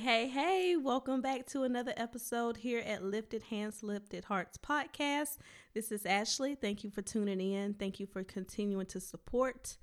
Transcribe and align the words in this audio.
Hey, 0.00 0.26
hey, 0.26 0.74
welcome 0.74 1.20
back 1.20 1.46
to 1.46 1.62
another 1.62 1.94
episode 1.96 2.56
here 2.56 2.80
at 2.84 3.04
Lifted 3.04 3.42
Hands, 3.44 3.80
Lifted 3.80 4.24
Hearts 4.24 4.58
podcast. 4.58 5.38
This 5.72 5.92
is 5.92 6.04
Ashley. 6.04 6.56
Thank 6.56 6.82
you 6.82 6.90
for 6.90 7.00
tuning 7.00 7.40
in. 7.40 7.74
Thank 7.74 8.00
you 8.00 8.06
for 8.06 8.24
continuing 8.24 8.86
to 8.86 8.98
support 8.98 9.76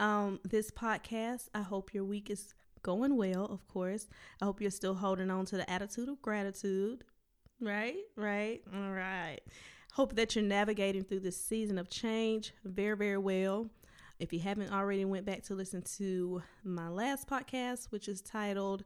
um, 0.00 0.40
this 0.42 0.72
podcast. 0.72 1.50
I 1.54 1.62
hope 1.62 1.94
your 1.94 2.02
week 2.02 2.30
is 2.30 2.52
going 2.82 3.16
well, 3.16 3.44
of 3.44 3.64
course. 3.68 4.08
I 4.42 4.46
hope 4.46 4.60
you're 4.60 4.72
still 4.72 4.94
holding 4.94 5.30
on 5.30 5.46
to 5.46 5.56
the 5.56 5.70
attitude 5.70 6.08
of 6.08 6.20
gratitude. 6.20 7.04
Right, 7.60 7.94
right, 8.16 8.60
all 8.74 8.90
right. 8.90 9.38
Hope 9.92 10.16
that 10.16 10.34
you're 10.34 10.42
navigating 10.42 11.04
through 11.04 11.20
this 11.20 11.40
season 11.40 11.78
of 11.78 11.88
change 11.88 12.52
very, 12.64 12.96
very 12.96 13.18
well. 13.18 13.70
If 14.18 14.32
you 14.32 14.40
haven't 14.40 14.72
already 14.72 15.04
went 15.04 15.26
back 15.26 15.44
to 15.44 15.54
listen 15.54 15.82
to 15.96 16.42
my 16.64 16.88
last 16.88 17.28
podcast, 17.28 17.92
which 17.92 18.08
is 18.08 18.20
titled 18.20 18.82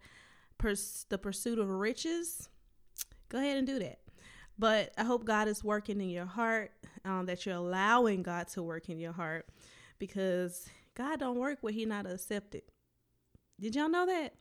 pers- 0.59 1.07
the 1.09 1.19
pursuit 1.19 1.59
of 1.59 1.69
riches, 1.69 2.49
go 3.29 3.39
ahead 3.39 3.57
and 3.57 3.67
do 3.67 3.79
that. 3.79 4.01
But 4.59 4.93
I 4.99 5.05
hope 5.05 5.25
God 5.25 5.49
is 5.49 5.63
working 5.63 6.01
in 6.01 6.11
your 6.11 6.27
heart, 6.27 6.73
um, 7.05 7.27
that 7.27 7.47
you're 7.47 7.55
allowing 7.55 8.23
God 8.23 8.49
to 8.49 8.63
work 8.63 8.89
in 8.89 8.99
your 8.99 9.13
heart, 9.13 9.47
because 9.99 10.69
God 10.95 11.21
don't 11.21 11.39
work 11.39 11.59
where 11.61 11.73
He 11.73 11.85
not 11.87 12.07
accepted. 12.07 12.63
Did 13.61 13.77
y'all 13.77 13.89
know 13.89 14.07
that? 14.07 14.35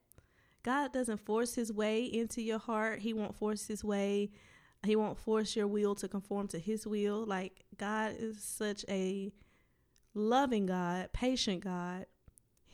God 0.63 0.91
doesn't 0.91 1.25
force 1.25 1.55
His 1.55 1.71
way 1.71 2.03
into 2.03 2.41
your 2.41 2.59
heart. 2.59 2.99
He 2.99 3.13
won't 3.13 3.35
force 3.35 3.67
His 3.67 3.83
way. 3.83 4.31
He 4.83 4.95
won't 4.95 5.17
force 5.17 5.55
your 5.55 5.67
will 5.67 5.95
to 5.95 6.07
conform 6.07 6.47
to 6.49 6.59
His 6.59 6.85
will. 6.87 7.25
Like 7.25 7.63
God 7.77 8.15
is 8.17 8.43
such 8.43 8.83
a 8.89 9.31
loving 10.13 10.65
God, 10.65 11.09
patient 11.13 11.63
God, 11.63 12.05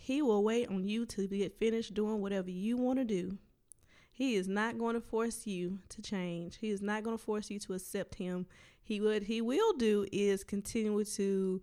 he 0.03 0.21
will 0.21 0.43
wait 0.43 0.67
on 0.67 0.83
you 0.83 1.05
to 1.05 1.25
get 1.27 1.57
finished 1.57 1.93
doing 1.93 2.19
whatever 2.19 2.49
you 2.49 2.75
want 2.75 2.99
to 2.99 3.05
do. 3.05 3.37
He 4.11 4.35
is 4.35 4.49
not 4.49 4.77
going 4.77 4.95
to 4.95 5.01
force 5.01 5.47
you 5.47 5.79
to 5.87 6.01
change. 6.01 6.57
He 6.57 6.71
is 6.71 6.81
not 6.81 7.03
going 7.03 7.17
to 7.17 7.23
force 7.23 7.49
you 7.49 7.57
to 7.59 7.73
accept 7.73 8.15
him. 8.15 8.45
He 8.81 8.99
what 8.99 9.23
he 9.23 9.39
will 9.39 9.71
do 9.77 10.05
is 10.11 10.43
continue 10.43 11.05
to 11.05 11.61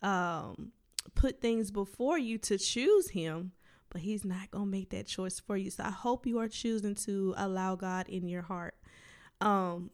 um, 0.00 0.72
put 1.14 1.42
things 1.42 1.70
before 1.70 2.16
you 2.16 2.38
to 2.38 2.56
choose 2.56 3.10
him, 3.10 3.52
but 3.90 4.00
he's 4.00 4.24
not 4.24 4.50
going 4.50 4.64
to 4.64 4.70
make 4.70 4.88
that 4.88 5.06
choice 5.06 5.38
for 5.38 5.58
you. 5.58 5.68
So 5.68 5.84
I 5.84 5.90
hope 5.90 6.26
you 6.26 6.38
are 6.38 6.48
choosing 6.48 6.94
to 7.04 7.34
allow 7.36 7.76
God 7.76 8.08
in 8.08 8.28
your 8.28 8.42
heart. 8.42 8.76
Um, 9.42 9.90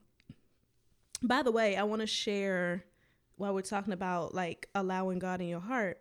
by 1.25 1.43
the 1.43 1.51
way, 1.51 1.77
I 1.77 1.83
want 1.83 2.03
to 2.03 2.07
share 2.07 2.85
while 3.35 3.53
we're 3.53 3.63
talking 3.63 3.93
about 3.93 4.33
like 4.33 4.69
allowing 4.77 5.19
God 5.19 5.41
in 5.41 5.49
your 5.49 5.59
heart. 5.59 6.01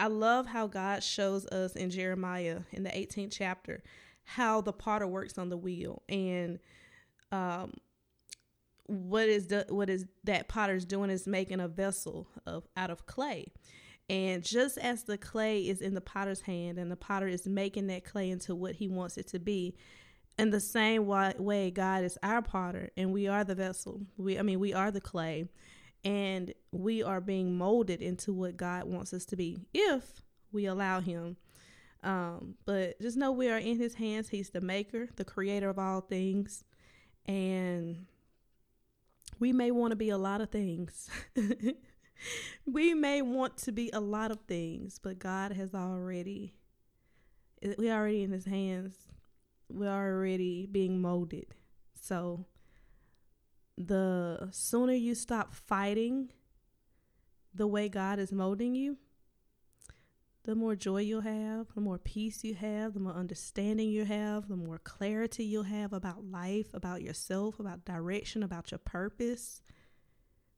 I 0.00 0.06
love 0.06 0.46
how 0.46 0.66
God 0.66 1.04
shows 1.04 1.46
us 1.48 1.76
in 1.76 1.90
Jeremiah 1.90 2.60
in 2.72 2.84
the 2.84 2.90
18th 2.90 3.32
chapter 3.32 3.82
how 4.24 4.62
the 4.62 4.72
potter 4.72 5.06
works 5.06 5.36
on 5.36 5.50
the 5.50 5.58
wheel 5.58 6.02
and 6.08 6.58
um, 7.32 7.74
what 8.86 9.28
is 9.28 9.48
the 9.48 9.66
what 9.68 9.90
is 9.90 10.06
that 10.24 10.48
potter's 10.48 10.86
doing 10.86 11.10
is 11.10 11.26
making 11.26 11.60
a 11.60 11.68
vessel 11.68 12.28
of 12.46 12.66
out 12.76 12.90
of 12.90 13.04
clay. 13.04 13.52
And 14.08 14.42
just 14.42 14.78
as 14.78 15.04
the 15.04 15.18
clay 15.18 15.68
is 15.68 15.80
in 15.80 15.94
the 15.94 16.00
potter's 16.00 16.40
hand 16.40 16.78
and 16.78 16.90
the 16.90 16.96
potter 16.96 17.28
is 17.28 17.46
making 17.46 17.86
that 17.88 18.04
clay 18.04 18.30
into 18.30 18.54
what 18.54 18.76
he 18.76 18.88
wants 18.88 19.18
it 19.18 19.28
to 19.28 19.38
be, 19.38 19.76
in 20.38 20.50
the 20.50 20.60
same 20.60 21.06
way 21.06 21.70
God 21.70 22.04
is 22.04 22.18
our 22.22 22.40
potter 22.40 22.90
and 22.96 23.12
we 23.12 23.28
are 23.28 23.44
the 23.44 23.54
vessel. 23.54 24.00
We 24.16 24.38
I 24.38 24.42
mean 24.42 24.60
we 24.60 24.72
are 24.72 24.90
the 24.90 25.00
clay 25.02 25.48
and 26.04 26.54
we 26.72 27.02
are 27.02 27.20
being 27.20 27.56
molded 27.56 28.00
into 28.00 28.32
what 28.32 28.56
God 28.56 28.84
wants 28.84 29.12
us 29.12 29.24
to 29.26 29.36
be 29.36 29.66
if 29.74 30.22
we 30.52 30.66
allow 30.66 31.00
Him. 31.00 31.36
Um, 32.02 32.54
but 32.64 33.00
just 33.00 33.16
know 33.16 33.32
we 33.32 33.50
are 33.50 33.58
in 33.58 33.78
His 33.78 33.94
hands. 33.94 34.30
He's 34.30 34.50
the 34.50 34.60
maker, 34.60 35.08
the 35.16 35.24
creator 35.24 35.68
of 35.68 35.78
all 35.78 36.00
things, 36.00 36.64
and 37.26 38.06
we 39.38 39.52
may 39.52 39.70
want 39.70 39.92
to 39.92 39.96
be 39.96 40.10
a 40.10 40.18
lot 40.18 40.40
of 40.40 40.50
things. 40.50 41.10
we 42.66 42.94
may 42.94 43.22
want 43.22 43.56
to 43.58 43.72
be 43.72 43.90
a 43.92 44.00
lot 44.00 44.30
of 44.30 44.40
things, 44.46 44.98
but 45.02 45.18
God 45.18 45.52
has 45.52 45.74
already, 45.74 46.54
we 47.78 47.90
are 47.90 48.00
already 48.00 48.22
in 48.22 48.30
His 48.30 48.46
hands. 48.46 48.94
We're 49.68 49.88
already 49.88 50.66
being 50.66 51.00
molded. 51.00 51.54
So 52.00 52.46
the 53.86 54.48
sooner 54.52 54.92
you 54.92 55.14
stop 55.14 55.54
fighting 55.54 56.30
the 57.54 57.66
way 57.66 57.88
God 57.88 58.18
is 58.18 58.30
molding 58.30 58.74
you, 58.74 58.98
the 60.44 60.54
more 60.54 60.74
joy 60.74 61.00
you'll 61.00 61.22
have, 61.22 61.68
the 61.74 61.80
more 61.80 61.98
peace 61.98 62.44
you 62.44 62.54
have, 62.54 62.94
the 62.94 63.00
more 63.00 63.12
understanding 63.12 63.88
you 63.88 64.04
have, 64.04 64.48
the 64.48 64.56
more 64.56 64.78
clarity 64.78 65.44
you'll 65.44 65.64
have 65.64 65.92
about 65.92 66.24
life, 66.24 66.68
about 66.72 67.02
yourself, 67.02 67.58
about 67.58 67.84
direction, 67.84 68.42
about 68.42 68.70
your 68.70 68.78
purpose. 68.78 69.62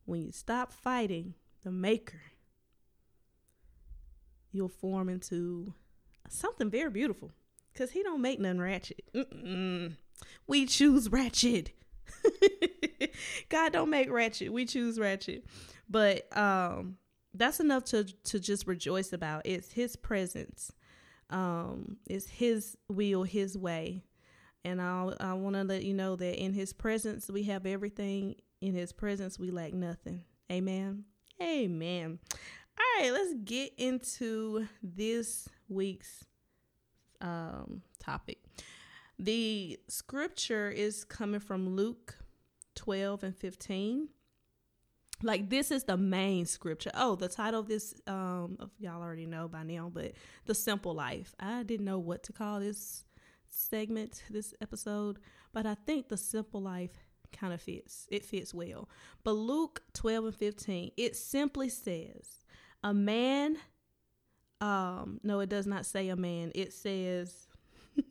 When 0.05 0.23
you 0.23 0.33
stop 0.33 0.73
fighting 0.73 1.35
the 1.63 1.73
maker, 1.73 2.21
you'll 4.51 4.69
form 4.69 5.09
into 5.09 5.75
something 6.29 6.71
very 6.71 6.91
beautiful 6.91 7.33
because 7.73 7.93
he 7.93 8.03
don't 8.03 8.21
make 8.21 8.41
nothing 8.41 8.61
ratchet. 8.61 9.03
Mm-mm. 9.15 9.95
We 10.47 10.67
choose 10.67 11.11
ratchet. 11.11 11.71
God 13.49 13.73
don't 13.73 13.91
make 13.91 14.11
ratchet. 14.11 14.53
We 14.53 14.65
choose 14.65 14.99
ratchet. 14.99 15.45
But 15.89 16.35
um 16.37 16.97
that's 17.35 17.61
enough 17.61 17.85
to 17.85 18.05
to 18.05 18.41
just 18.41 18.67
rejoice 18.67 19.13
about. 19.13 19.43
It's 19.45 19.73
his 19.73 19.97
presence. 19.97 20.73
Um 21.31 21.97
it's 22.09 22.27
his 22.27 22.77
will, 22.89 23.23
his 23.25 23.57
way. 23.57 24.05
And 24.65 24.81
I 24.81 25.13
I 25.21 25.33
want 25.35 25.57
to 25.57 25.65
let 25.65 25.85
you 25.85 25.95
know 25.95 26.17
that 26.17 26.43
in 26.43 26.53
his 26.53 26.73
presence 26.73 27.31
we 27.31 27.45
have 27.45 27.67
everything. 27.67 28.37
In 28.61 28.75
his 28.75 28.93
presence 28.93 29.39
we 29.39 29.51
lack 29.51 29.73
nothing. 29.73 30.25
Amen. 30.51 31.05
Amen. 31.41 32.19
All 32.79 33.03
right, 33.03 33.13
let's 33.13 33.35
get 33.45 33.73
into 33.77 34.67
this 34.83 35.49
week's 35.69 36.25
um 37.21 37.83
topic. 37.99 38.39
The 39.19 39.79
scripture 39.89 40.71
is 40.71 41.05
coming 41.05 41.41
from 41.41 41.77
Luke 41.77 42.17
12 42.75 43.23
and 43.25 43.37
15. 43.37 44.09
Like 45.23 45.51
this 45.51 45.71
is 45.71 45.85
the 45.85 45.97
main 45.97 46.47
scripture. 46.47 46.91
Oh, 46.95 47.15
the 47.15 47.29
title 47.29 47.61
of 47.61 47.69
this 47.69 47.95
um 48.07 48.59
y'all 48.79 49.03
already 49.03 49.27
know 49.27 49.49
by 49.49 49.63
now, 49.63 49.91
but 49.93 50.13
The 50.47 50.55
Simple 50.55 50.95
Life. 50.95 51.35
I 51.39 51.63
didn't 51.63 51.87
know 51.87 51.99
what 51.99 52.25
to 52.25 52.33
call 52.33 52.61
this 52.61 53.05
segment, 53.49 54.25
this 54.31 54.55
episode, 54.61 55.19
but 55.53 55.67
I 55.67 55.75
think 55.87 56.09
The 56.09 56.17
Simple 56.17 56.61
Life 56.61 56.99
kind 57.33 57.53
of 57.53 57.63
fits. 57.63 58.09
It 58.11 58.25
fits 58.25 58.53
well. 58.53 58.89
But 59.25 59.33
Luke 59.33 59.83
12 59.95 60.25
and 60.27 60.35
15, 60.35 60.91
it 60.97 61.17
simply 61.17 61.69
says, 61.69 62.45
a 62.85 62.93
man 62.93 63.57
um 64.61 65.21
no, 65.23 65.41
it 65.41 65.49
does 65.49 65.67
not 65.67 65.87
say 65.87 66.09
a 66.09 66.17
man. 66.17 66.53
It 66.55 66.73
says 66.73 67.49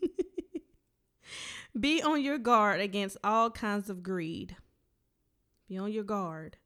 Be 1.79 2.01
on 2.01 2.21
your 2.21 2.37
guard 2.37 2.81
against 2.81 3.17
all 3.23 3.49
kinds 3.49 3.89
of 3.89 4.03
greed. 4.03 4.55
Be 5.69 5.77
on 5.77 5.91
your 5.91 6.03
guard 6.03 6.57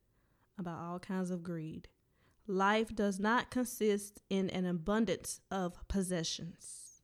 about 0.58 0.80
all 0.80 1.00
kinds 1.00 1.30
of 1.30 1.44
greed. 1.44 1.88
Life 2.48 2.96
does 2.96 3.20
not 3.20 3.52
consist 3.52 4.22
in 4.30 4.50
an 4.50 4.66
abundance 4.66 5.42
of 5.52 5.88
possessions. 5.88 7.02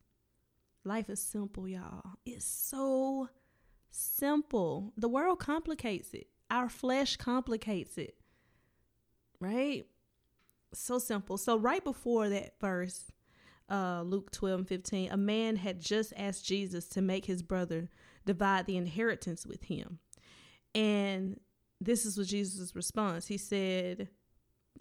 Life 0.84 1.08
is 1.10 1.20
simple, 1.20 1.68
y'all. 1.68 2.18
It's 2.24 2.44
so 2.44 3.28
simple. 3.90 4.92
The 4.96 5.08
world 5.08 5.38
complicates 5.38 6.12
it, 6.12 6.28
our 6.50 6.68
flesh 6.68 7.16
complicates 7.16 7.98
it, 7.98 8.16
right? 9.40 9.86
So 10.74 10.98
simple. 10.98 11.38
So, 11.38 11.56
right 11.56 11.84
before 11.84 12.28
that 12.30 12.54
verse, 12.60 13.12
uh, 13.72 14.02
Luke 14.02 14.30
12 14.30 14.60
and 14.60 14.68
15, 14.68 15.10
a 15.10 15.16
man 15.16 15.56
had 15.56 15.80
just 15.80 16.12
asked 16.16 16.44
Jesus 16.44 16.86
to 16.88 17.00
make 17.00 17.24
his 17.24 17.42
brother 17.42 17.88
divide 18.26 18.66
the 18.66 18.76
inheritance 18.76 19.46
with 19.46 19.64
him. 19.64 19.98
And 20.74 21.40
this 21.80 22.04
is 22.04 22.18
what 22.18 22.26
Jesus' 22.26 22.76
response. 22.76 23.26
He 23.26 23.38
said, 23.38 24.08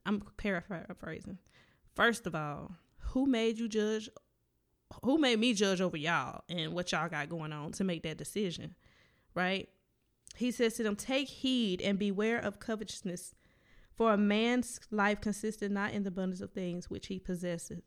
I'm 0.06 0.22
paraphrasing. 0.38 1.38
First 1.96 2.28
of 2.28 2.36
all, 2.36 2.76
who 2.98 3.26
made 3.26 3.58
you 3.58 3.68
judge? 3.68 4.10
Who 5.04 5.18
made 5.18 5.40
me 5.40 5.54
judge 5.54 5.80
over 5.80 5.96
y'all 5.96 6.44
and 6.50 6.74
what 6.74 6.92
y'all 6.92 7.08
got 7.08 7.30
going 7.30 7.54
on 7.54 7.72
to 7.74 7.84
make 7.86 8.04
that 8.04 8.18
decision? 8.18 8.76
Right? 9.34 9.70
He 10.36 10.52
says 10.52 10.74
to 10.76 10.84
them, 10.84 10.98
Take 10.98 11.30
heed 11.30 11.82
and 11.82 11.98
beware 11.98 12.40
of 12.40 12.60
covetousness, 12.60 13.36
for 13.96 14.14
a 14.14 14.18
man's 14.18 14.80
life 14.92 15.22
consisted 15.22 15.72
not 15.72 15.94
in 15.94 16.04
the 16.04 16.10
abundance 16.10 16.42
of 16.42 16.52
things 16.52 16.90
which 16.90 17.08
he 17.08 17.20
possesseth. 17.20 17.84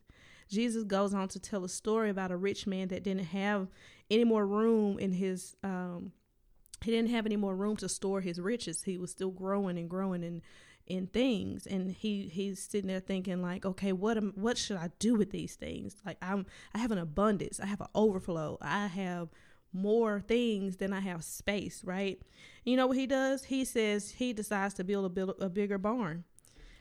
Jesus 0.48 0.84
goes 0.84 1.14
on 1.14 1.28
to 1.28 1.40
tell 1.40 1.64
a 1.64 1.68
story 1.68 2.10
about 2.10 2.30
a 2.30 2.36
rich 2.36 2.66
man 2.66 2.88
that 2.88 3.02
didn't 3.02 3.26
have 3.26 3.68
any 4.10 4.24
more 4.24 4.46
room 4.46 4.98
in 4.98 5.12
his 5.12 5.56
um 5.62 6.12
he 6.82 6.90
didn't 6.90 7.10
have 7.10 7.24
any 7.24 7.36
more 7.36 7.56
room 7.56 7.76
to 7.76 7.88
store 7.88 8.20
his 8.20 8.38
riches. 8.38 8.82
He 8.82 8.98
was 8.98 9.10
still 9.10 9.30
growing 9.30 9.78
and 9.78 9.88
growing 9.88 10.22
in 10.22 10.42
in 10.86 11.06
things 11.06 11.66
and 11.66 11.92
he 11.92 12.28
he's 12.28 12.62
sitting 12.62 12.88
there 12.88 13.00
thinking 13.00 13.40
like 13.40 13.64
okay 13.64 13.90
what 13.90 14.18
am 14.18 14.34
what 14.36 14.58
should 14.58 14.76
i 14.76 14.90
do 14.98 15.14
with 15.14 15.30
these 15.30 15.54
things 15.54 15.96
like 16.04 16.18
i'm 16.20 16.44
i 16.74 16.78
have 16.78 16.90
an 16.90 16.98
abundance 16.98 17.58
i 17.58 17.64
have 17.64 17.80
an 17.80 17.86
overflow 17.94 18.58
i 18.60 18.86
have 18.86 19.30
more 19.74 20.20
things 20.20 20.76
than 20.76 20.92
I 20.92 21.00
have 21.00 21.24
space, 21.24 21.82
right? 21.84 22.22
You 22.64 22.76
know 22.76 22.86
what 22.86 22.96
he 22.96 23.06
does? 23.06 23.44
He 23.44 23.64
says 23.64 24.12
he 24.12 24.32
decides 24.32 24.72
to 24.74 24.84
build 24.84 25.04
a, 25.04 25.08
build 25.08 25.34
a 25.40 25.50
bigger 25.50 25.78
barn. 25.78 26.24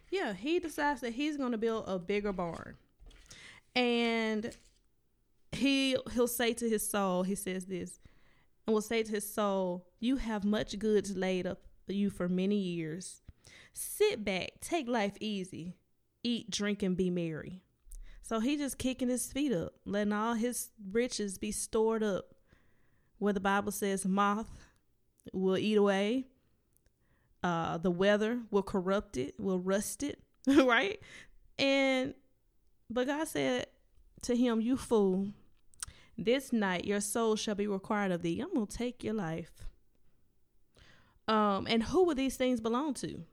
Yeah, 0.10 0.34
he 0.34 0.60
decides 0.60 1.02
that 1.02 1.14
he's 1.14 1.38
going 1.38 1.52
to 1.52 1.58
build 1.58 1.86
a 1.88 1.98
bigger 1.98 2.32
barn. 2.32 2.78
And 3.76 4.56
he 5.52 5.98
he'll 6.14 6.28
say 6.28 6.54
to 6.54 6.70
his 6.70 6.88
soul, 6.88 7.24
he 7.24 7.36
says 7.36 7.66
this, 7.66 8.00
and 8.66 8.74
will 8.74 8.82
say 8.82 9.04
to 9.04 9.12
his 9.12 9.32
soul, 9.32 9.88
"You 10.00 10.18
have 10.18 10.44
much 10.44 10.78
goods 10.80 11.16
laid 11.16 11.48
up 11.48 11.68
you 11.88 12.10
for 12.10 12.30
many 12.30 12.58
years. 12.58 13.22
Sit 13.74 14.24
back, 14.24 14.60
take 14.62 14.88
life 14.88 15.18
easy, 15.20 15.76
eat, 16.24 16.50
drink, 16.50 16.84
and 16.84 16.96
be 16.96 17.10
merry." 17.10 17.62
So 18.22 18.40
he 18.40 18.56
just 18.56 18.78
kicking 18.78 19.10
his 19.10 19.32
feet 19.32 19.52
up, 19.52 19.74
letting 19.86 20.14
all 20.14 20.34
his 20.34 20.72
riches 20.92 21.38
be 21.38 21.52
stored 21.52 22.04
up, 22.04 22.34
where 23.18 23.34
the 23.34 23.42
Bible 23.42 23.72
says 23.72 24.06
moth 24.06 24.50
will 25.34 25.58
eat 25.58 25.78
away, 25.78 26.28
uh, 27.44 27.78
the 27.78 27.92
weather 27.92 28.40
will 28.50 28.64
corrupt 28.64 29.18
it, 29.18 29.36
will 29.40 29.60
rust 29.60 30.04
it, 30.04 30.20
right? 30.48 31.00
And 31.60 32.14
but 32.94 33.08
God 33.08 33.28
said 33.28 33.68
to 34.24 34.36
him, 34.36 34.62
"You 34.62 34.78
fool." 34.78 35.34
This 36.18 36.54
night 36.54 36.86
your 36.86 37.02
soul 37.02 37.36
shall 37.36 37.56
be 37.56 37.68
required 37.68 38.12
of 38.12 38.22
thee. 38.22 38.40
I'm 38.40 38.54
gonna 38.54 38.68
take 38.68 39.04
your 39.04 39.16
life. 39.16 39.66
Um, 41.28 41.68
and 41.68 41.84
who 41.84 42.04
will 42.04 42.16
these 42.16 42.38
things 42.38 42.62
belong 42.62 42.94
to? 42.96 43.24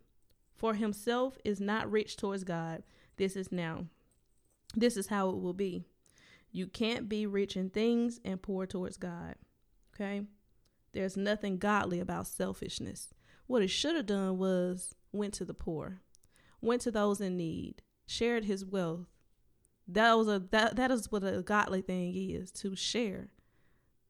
For 0.55 0.75
himself 0.75 1.39
is 1.45 1.61
not 1.61 1.91
rich 1.91 2.17
towards 2.17 2.45
God. 2.45 2.83
This 3.17 3.37
is 3.37 3.51
now. 3.51 3.87
This 4.75 4.97
is 4.97 5.09
how 5.09 5.31
it 5.31 5.41
will 5.41 5.53
be. 5.53 5.85
You 6.53 6.67
can't 6.67 7.09
be 7.09 7.27
rich 7.27 7.57
in 7.57 7.71
things 7.71 8.21
and 8.25 8.43
poor 8.43 8.67
towards 8.67 8.97
God. 8.97 9.37
Okay? 9.95 10.27
There's 10.93 11.17
nothing 11.17 11.59
godly 11.59 12.01
about 12.01 12.27
selfishness. 12.27 13.13
What 13.47 13.63
it 13.63 13.69
should 13.69 13.97
have 13.97 14.07
done 14.07 14.39
was 14.39 14.95
went 15.13 15.35
to 15.35 15.45
the 15.45 15.55
poor, 15.55 16.01
went 16.61 16.83
to 16.83 16.91
those 16.91 17.21
in 17.21 17.37
need, 17.37 17.83
shared 18.07 18.45
his 18.45 18.65
wealth, 18.65 19.09
that 19.95 20.15
was 20.15 20.29
a 20.29 20.39
that 20.51 20.77
that 20.77 20.91
is 20.91 21.11
what 21.11 21.25
a 21.25 21.43
godly 21.43 21.83
thing 21.83 22.15
is 22.15 22.51
to 22.51 22.75
share 22.75 23.29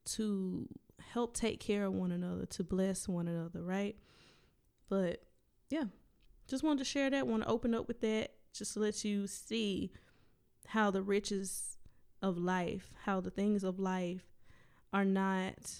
to 0.05 0.67
help 0.99 1.35
take 1.35 1.59
care 1.59 1.85
of 1.85 1.93
one 1.93 2.11
another 2.11 2.45
to 2.45 2.63
bless 2.63 3.07
one 3.07 3.27
another 3.27 3.61
right? 3.61 3.95
But 4.89 5.23
yeah 5.69 5.85
just 6.47 6.63
wanted 6.63 6.79
to 6.79 6.85
share 6.85 7.09
that 7.09 7.27
want 7.27 7.43
to 7.43 7.49
open 7.49 7.73
up 7.73 7.87
with 7.87 8.01
that 8.01 8.31
just 8.53 8.73
to 8.73 8.79
let 8.79 9.03
you 9.05 9.27
see 9.27 9.91
how 10.67 10.91
the 10.91 11.01
riches 11.01 11.77
of 12.21 12.37
life 12.37 12.91
how 13.05 13.19
the 13.19 13.31
things 13.31 13.63
of 13.63 13.79
life 13.79 14.25
are 14.93 15.05
not 15.05 15.71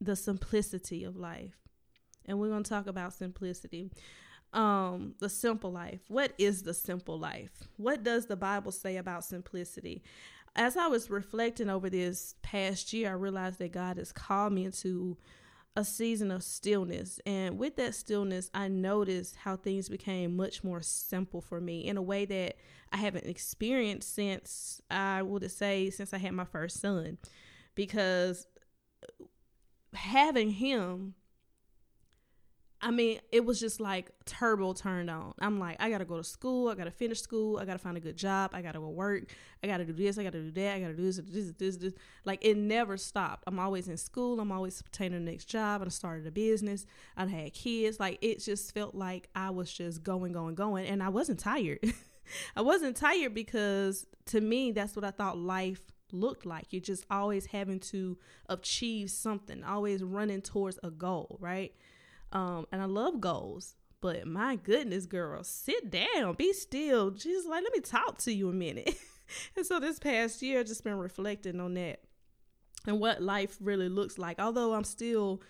the 0.00 0.16
simplicity 0.16 1.04
of 1.04 1.16
life. 1.16 1.56
And 2.26 2.38
we're 2.38 2.48
going 2.48 2.62
to 2.62 2.70
talk 2.70 2.86
about 2.86 3.12
simplicity 3.12 3.90
um 4.52 5.14
the 5.18 5.28
simple 5.28 5.70
life. 5.70 6.00
What 6.08 6.32
is 6.38 6.62
the 6.62 6.74
simple 6.74 7.18
life? 7.18 7.52
What 7.76 8.02
does 8.02 8.26
the 8.26 8.36
bible 8.36 8.72
say 8.72 8.96
about 8.96 9.24
simplicity? 9.24 10.02
As 10.56 10.76
i 10.76 10.88
was 10.88 11.10
reflecting 11.10 11.70
over 11.70 11.88
this 11.88 12.34
past 12.42 12.92
year 12.92 13.10
i 13.10 13.12
realized 13.12 13.60
that 13.60 13.70
god 13.72 13.98
has 13.98 14.10
called 14.12 14.52
me 14.52 14.64
into 14.64 15.16
a 15.76 15.84
season 15.84 16.32
of 16.32 16.42
stillness. 16.42 17.20
And 17.24 17.56
with 17.56 17.76
that 17.76 17.94
stillness 17.94 18.50
i 18.52 18.66
noticed 18.66 19.36
how 19.36 19.56
things 19.56 19.88
became 19.88 20.36
much 20.36 20.64
more 20.64 20.82
simple 20.82 21.40
for 21.40 21.60
me 21.60 21.86
in 21.86 21.96
a 21.96 22.02
way 22.02 22.24
that 22.24 22.56
i 22.92 22.96
haven't 22.96 23.26
experienced 23.26 24.12
since 24.12 24.82
i 24.90 25.22
would 25.22 25.48
say 25.50 25.90
since 25.90 26.12
i 26.12 26.18
had 26.18 26.32
my 26.32 26.44
first 26.44 26.80
son. 26.80 27.18
Because 27.76 28.46
having 29.94 30.50
him 30.50 31.14
I 32.82 32.90
mean, 32.90 33.20
it 33.30 33.44
was 33.44 33.60
just 33.60 33.78
like 33.78 34.10
turbo 34.24 34.72
turned 34.72 35.10
on. 35.10 35.34
I'm 35.38 35.58
like, 35.58 35.76
I 35.80 35.90
gotta 35.90 36.06
go 36.06 36.16
to 36.16 36.24
school. 36.24 36.68
I 36.68 36.74
gotta 36.74 36.90
finish 36.90 37.20
school. 37.20 37.58
I 37.58 37.66
gotta 37.66 37.78
find 37.78 37.96
a 37.96 38.00
good 38.00 38.16
job. 38.16 38.52
I 38.54 38.62
gotta 38.62 38.78
go 38.78 38.88
work. 38.88 39.24
I 39.62 39.66
gotta 39.66 39.84
do 39.84 39.92
this. 39.92 40.16
I 40.16 40.22
gotta 40.22 40.40
do 40.40 40.50
that. 40.52 40.76
I 40.76 40.80
gotta 40.80 40.94
do 40.94 41.02
this, 41.02 41.20
this, 41.28 41.52
this, 41.58 41.76
this. 41.76 41.92
Like 42.24 42.38
it 42.42 42.56
never 42.56 42.96
stopped. 42.96 43.44
I'm 43.46 43.58
always 43.58 43.88
in 43.88 43.98
school. 43.98 44.40
I'm 44.40 44.50
always 44.50 44.80
obtaining 44.80 45.24
the 45.24 45.30
next 45.30 45.44
job. 45.44 45.82
I 45.84 45.88
started 45.88 46.26
a 46.26 46.30
business. 46.30 46.86
I 47.16 47.26
had 47.26 47.52
kids. 47.52 48.00
Like 48.00 48.18
it 48.22 48.40
just 48.40 48.72
felt 48.72 48.94
like 48.94 49.28
I 49.34 49.50
was 49.50 49.70
just 49.70 50.02
going, 50.02 50.32
going, 50.32 50.54
going, 50.54 50.86
and 50.86 51.02
I 51.02 51.10
wasn't 51.10 51.38
tired. 51.38 51.80
I 52.56 52.62
wasn't 52.62 52.96
tired 52.96 53.34
because 53.34 54.06
to 54.26 54.40
me, 54.40 54.72
that's 54.72 54.96
what 54.96 55.04
I 55.04 55.10
thought 55.10 55.36
life 55.36 55.82
looked 56.12 56.46
like. 56.46 56.66
You're 56.70 56.80
just 56.80 57.04
always 57.10 57.46
having 57.46 57.80
to 57.80 58.16
achieve 58.48 59.10
something, 59.10 59.62
always 59.64 60.02
running 60.02 60.40
towards 60.40 60.78
a 60.82 60.90
goal, 60.90 61.36
right? 61.40 61.74
Um, 62.32 62.66
and 62.72 62.80
I 62.80 62.86
love 62.86 63.20
goals. 63.20 63.74
But 64.00 64.26
my 64.26 64.56
goodness, 64.56 65.06
girl, 65.06 65.44
sit 65.44 65.90
down, 65.90 66.34
be 66.34 66.52
still. 66.52 67.14
She's 67.16 67.44
like, 67.44 67.62
let 67.62 67.72
me 67.72 67.80
talk 67.80 68.18
to 68.18 68.32
you 68.32 68.48
a 68.48 68.52
minute. 68.52 68.94
and 69.56 69.66
so 69.66 69.78
this 69.78 69.98
past 69.98 70.40
year, 70.40 70.60
I've 70.60 70.66
just 70.66 70.84
been 70.84 70.96
reflecting 70.96 71.60
on 71.60 71.74
that 71.74 72.00
and 72.86 72.98
what 72.98 73.22
life 73.22 73.58
really 73.60 73.90
looks 73.90 74.16
like. 74.16 74.40
Although 74.40 74.72
I'm 74.72 74.84
still, 74.84 75.42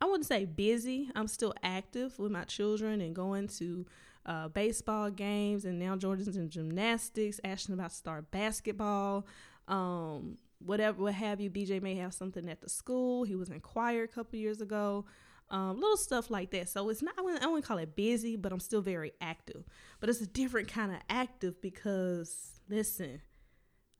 I 0.00 0.06
wouldn't 0.06 0.26
say 0.26 0.46
busy, 0.46 1.10
I'm 1.14 1.28
still 1.28 1.52
active 1.62 2.18
with 2.18 2.32
my 2.32 2.44
children 2.44 3.02
and 3.02 3.14
going 3.14 3.48
to 3.58 3.84
uh, 4.24 4.48
baseball 4.48 5.10
games. 5.10 5.66
And 5.66 5.78
now 5.78 5.94
Jordan's 5.94 6.36
in 6.36 6.48
gymnastics. 6.48 7.38
Ashton 7.44 7.74
about 7.74 7.90
to 7.90 7.96
start 7.96 8.30
basketball. 8.30 9.26
Um, 9.68 10.38
whatever, 10.58 11.02
what 11.02 11.14
have 11.14 11.38
you. 11.38 11.50
BJ 11.50 11.82
may 11.82 11.96
have 11.96 12.14
something 12.14 12.48
at 12.48 12.62
the 12.62 12.70
school. 12.70 13.24
He 13.24 13.36
was 13.36 13.50
in 13.50 13.60
choir 13.60 14.04
a 14.04 14.08
couple 14.08 14.38
years 14.38 14.62
ago 14.62 15.04
um, 15.50 15.80
little 15.80 15.96
stuff 15.96 16.30
like 16.30 16.50
that. 16.52 16.68
So 16.68 16.88
it's 16.88 17.02
not, 17.02 17.14
I 17.18 17.22
wouldn't, 17.22 17.42
I 17.42 17.46
wouldn't 17.46 17.64
call 17.64 17.78
it 17.78 17.96
busy, 17.96 18.36
but 18.36 18.52
I'm 18.52 18.60
still 18.60 18.82
very 18.82 19.12
active. 19.20 19.64
But 19.98 20.08
it's 20.08 20.20
a 20.20 20.26
different 20.26 20.68
kind 20.68 20.92
of 20.92 20.98
active 21.08 21.60
because, 21.60 22.60
listen, 22.68 23.20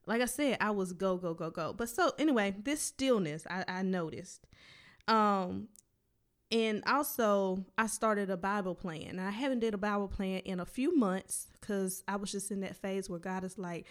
like 0.07 0.23
I 0.23 0.27
said, 0.27 0.59
I 0.61 0.71
was 0.71 0.93
go, 0.93 1.17
go, 1.17 1.35
go, 1.35 1.51
go. 1.51 1.73
But 1.73 1.89
so 1.89 2.13
anyway, 2.19 2.55
this 2.63 2.81
stillness 2.81 3.47
I, 3.49 3.65
I 3.67 3.83
noticed. 3.83 4.47
Um, 5.09 5.69
and 6.53 6.83
also 6.87 7.65
I 7.79 7.87
started 7.87 8.31
a 8.31 8.37
Bible 8.37 8.75
plan. 8.75 9.19
I 9.19 9.31
haven't 9.31 9.61
did 9.61 9.75
a 9.75 9.79
Bible 9.79 10.09
plan 10.09 10.41
in 10.41 10.61
a 10.61 10.67
few 10.67 10.97
months 10.97 11.49
because 11.61 12.03
I 12.09 12.17
was 12.17 12.33
just 12.33 12.51
in 12.51 12.61
that 12.61 12.77
phase 12.77 13.09
where 13.09 13.21
God 13.21 13.45
is 13.45 13.59
like, 13.59 13.87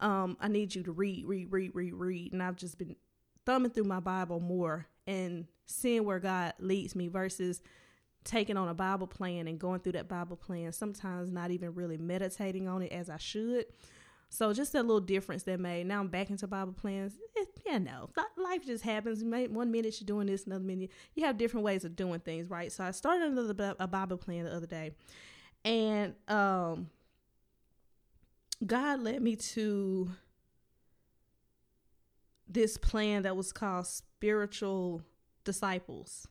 um, 0.00 0.36
I 0.40 0.48
need 0.48 0.74
you 0.74 0.82
to 0.82 0.92
read, 0.92 1.26
read, 1.26 1.50
read, 1.50 1.70
read, 1.74 1.94
read. 1.94 2.32
And 2.32 2.42
I've 2.42 2.56
just 2.56 2.78
been 2.78 2.96
thumbing 3.46 3.70
through 3.70 3.84
my 3.84 4.00
Bible 4.00 4.40
more 4.40 4.86
and 5.06 5.46
seeing 5.66 6.04
where 6.04 6.18
God 6.18 6.54
leads 6.58 6.94
me 6.94 7.08
versus 7.08 7.62
taking 8.24 8.56
on 8.56 8.68
a 8.68 8.74
Bible 8.74 9.06
plan 9.06 9.46
and 9.46 9.58
going 9.58 9.80
through 9.80 9.92
that 9.92 10.08
Bible 10.08 10.36
plan, 10.36 10.72
sometimes 10.72 11.30
not 11.30 11.50
even 11.52 11.74
really 11.74 11.96
meditating 11.96 12.68
on 12.68 12.82
it 12.82 12.92
as 12.92 13.08
I 13.08 13.16
should. 13.18 13.66
So 14.28 14.52
just 14.52 14.72
that 14.72 14.82
little 14.82 15.00
difference 15.00 15.44
that 15.44 15.60
made. 15.60 15.86
Now 15.86 16.00
I'm 16.00 16.08
back 16.08 16.30
into 16.30 16.48
Bible 16.48 16.72
plans. 16.72 17.14
It, 17.36 17.48
yeah, 17.64 17.78
no, 17.78 18.10
life 18.36 18.66
just 18.66 18.82
happens. 18.82 19.22
One 19.22 19.70
minute 19.70 20.00
you're 20.00 20.06
doing 20.06 20.26
this, 20.26 20.46
another 20.46 20.64
minute 20.64 20.90
you 21.14 21.24
have 21.24 21.38
different 21.38 21.64
ways 21.64 21.84
of 21.84 21.94
doing 21.94 22.20
things, 22.20 22.50
right? 22.50 22.72
So 22.72 22.82
I 22.84 22.90
started 22.90 23.28
another 23.28 23.76
a 23.78 23.86
Bible 23.86 24.18
plan 24.18 24.44
the 24.44 24.54
other 24.54 24.66
day, 24.66 24.92
and 25.64 26.14
um, 26.26 26.90
God 28.66 29.00
led 29.00 29.22
me 29.22 29.36
to 29.36 30.10
this 32.48 32.76
plan 32.76 33.22
that 33.22 33.36
was 33.36 33.52
called 33.52 33.86
spiritual 33.86 35.02
disciples 35.44 36.28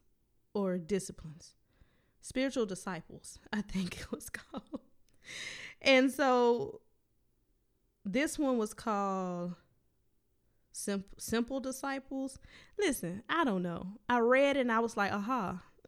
or 0.54 0.78
disciplines. 0.78 1.56
Spiritual 2.22 2.66
disciples, 2.66 3.40
I 3.54 3.62
think 3.62 4.00
it 4.02 4.12
was 4.12 4.30
called. 4.30 4.82
And 5.82 6.12
so 6.12 6.82
this 8.04 8.40
one 8.40 8.58
was 8.58 8.74
called 8.74 9.56
Simple, 10.72 11.18
Simple 11.18 11.60
Disciples. 11.60 12.40
Listen, 12.80 13.24
I 13.30 13.44
don't 13.44 13.64
know. 13.64 13.88
I 14.10 14.20
read 14.20 14.58
and 14.58 14.72
I 14.72 14.80
was 14.80 14.98
like, 14.98 15.12
aha. 15.12 15.62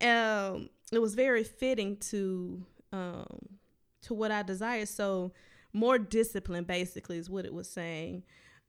um, 0.00 0.70
it 0.92 1.00
was 1.00 1.14
very 1.14 1.44
fitting 1.44 1.96
to 1.96 2.64
um, 2.92 3.58
to 4.02 4.14
what 4.14 4.30
I 4.30 4.42
desired. 4.42 4.88
So 4.88 5.32
more 5.72 5.98
discipline 5.98 6.64
basically 6.64 7.18
is 7.18 7.28
what 7.28 7.44
it 7.44 7.52
was 7.52 7.68
saying. 7.68 8.22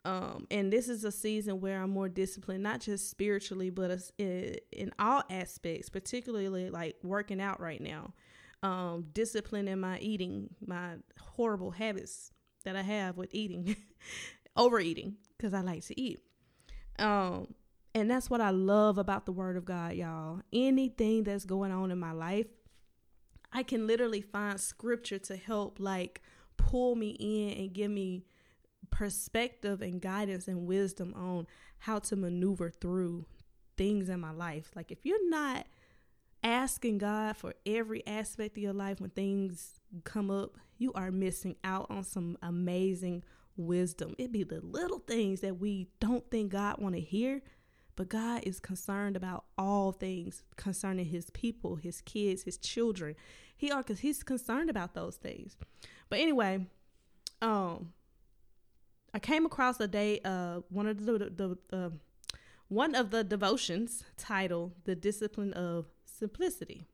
Um, 0.06 0.48
and 0.50 0.72
this 0.72 0.88
is 0.88 1.04
a 1.04 1.12
season 1.12 1.60
where 1.60 1.82
I'm 1.82 1.90
more 1.90 2.08
disciplined, 2.08 2.64
not 2.64 2.80
just 2.80 3.10
spiritually, 3.10 3.70
but 3.70 4.02
in 4.18 4.92
all 4.98 5.24
aspects, 5.30 5.90
particularly 5.90 6.70
like 6.70 6.96
working 7.04 7.42
out 7.42 7.60
right 7.60 7.82
now. 7.82 8.14
Um, 8.64 9.08
discipline 9.14 9.68
in 9.68 9.80
my 9.80 10.00
eating, 10.00 10.50
my 10.66 10.96
horrible 11.20 11.72
habits 11.72 12.32
that 12.66 12.76
I 12.76 12.82
have 12.82 13.18
with 13.18 13.34
eating, 13.34 13.76
overeating, 14.58 15.16
because 15.38 15.54
I 15.54 15.62
like 15.62 15.86
to 15.88 16.00
eat. 16.00 16.20
Um, 16.98 17.54
and 17.96 18.10
that's 18.10 18.30
what 18.30 18.42
I 18.42 18.52
love 18.52 18.98
about 18.98 19.26
the 19.26 19.32
Word 19.32 19.58
of 19.58 19.66
God, 19.66 19.94
y'all. 19.94 20.42
Anything 20.54 21.24
that's 21.24 21.46
going 21.46 21.72
on 21.72 21.92
in 21.92 22.00
my 22.00 22.12
life, 22.12 22.48
I 23.52 23.64
can 23.64 23.88
literally 23.88 24.22
find 24.22 24.60
scripture 24.60 25.20
to 25.20 25.36
help, 25.36 25.80
like, 25.80 26.22
pull 26.58 26.96
me 26.96 27.12
in 27.20 27.58
and 27.58 27.74
give 27.74 27.90
me 27.90 28.26
perspective 28.92 29.82
and 29.82 30.02
guidance 30.02 30.48
and 30.48 30.66
wisdom 30.66 31.14
on 31.16 31.48
how 31.80 32.00
to 32.00 32.16
maneuver 32.16 32.70
through 32.70 33.26
things 33.78 34.10
in 34.10 34.20
my 34.20 34.32
life. 34.32 34.72
Like 34.76 34.92
if 34.92 35.06
you're 35.06 35.30
not 35.30 35.66
asking 36.44 37.00
God 37.00 37.38
for 37.38 37.54
every 37.66 38.06
aspect 38.08 38.58
of 38.58 38.64
your 38.64 38.74
life 38.74 39.00
when 39.00 39.10
things 39.10 39.80
come 40.04 40.30
up, 40.32 40.58
you 40.78 40.94
are 40.94 41.12
missing 41.12 41.56
out 41.64 41.88
on 41.90 42.04
some 42.04 42.38
amazing 42.42 43.24
wisdom. 43.58 44.16
It 44.18 44.32
be 44.32 44.44
the 44.44 44.62
little 44.62 45.00
things 45.00 45.42
that 45.42 45.60
we 45.60 45.88
don't 46.00 46.30
think 46.32 46.52
God 46.52 46.80
want 46.80 46.96
to 46.96 47.02
hear, 47.02 47.42
but 47.96 48.10
God 48.10 48.44
is 48.44 48.60
concerned 48.60 49.18
about 49.18 49.46
all 49.58 49.92
things 49.92 50.44
concerning 50.56 51.06
his 51.06 51.30
people, 51.32 51.76
his 51.76 52.02
kids, 52.02 52.44
his 52.44 52.58
children. 52.58 53.16
He 53.56 53.72
are 53.72 53.84
cuz 53.84 54.00
he's 54.00 54.24
concerned 54.24 54.70
about 54.70 54.94
those 54.94 55.18
things. 55.18 55.58
But 56.10 56.20
anyway, 56.20 56.68
um 57.42 57.94
I 59.14 59.20
came 59.20 59.46
across 59.46 59.80
a 59.80 59.88
day 59.88 60.20
uh 60.24 60.62
one 60.70 60.88
of 60.88 61.06
the 61.06 61.58
the, 61.72 61.76
uh, 61.76 61.90
one 62.68 62.94
of 62.96 63.10
the 63.10 63.24
devotions 63.24 64.04
titled 64.18 64.74
The 64.86 64.96
Discipline 64.96 65.54
of 65.54 65.88
Simplicity 66.06 66.88